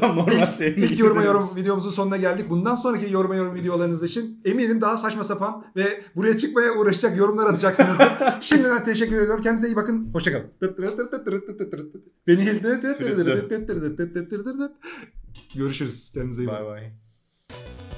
[0.00, 2.50] Tamam normal ilk, senin ilk yoruma yorum videomuzun sonuna geldik.
[2.50, 7.46] Bundan sonraki yoruma yorum videolarınız için eminim daha saçma sapan ve buraya çıkmaya uğraşacak yorumlar
[7.46, 8.08] atacaksınızdır.
[8.40, 9.42] Şimdiden teşekkür ediyorum.
[9.42, 10.10] Kendinize iyi bakın.
[10.12, 10.46] Hoşçakalın.
[12.26, 12.44] Beni
[15.54, 16.10] Görüşürüz.
[16.14, 16.66] Kendinize iyi bakın.
[16.66, 17.93] Bay bay.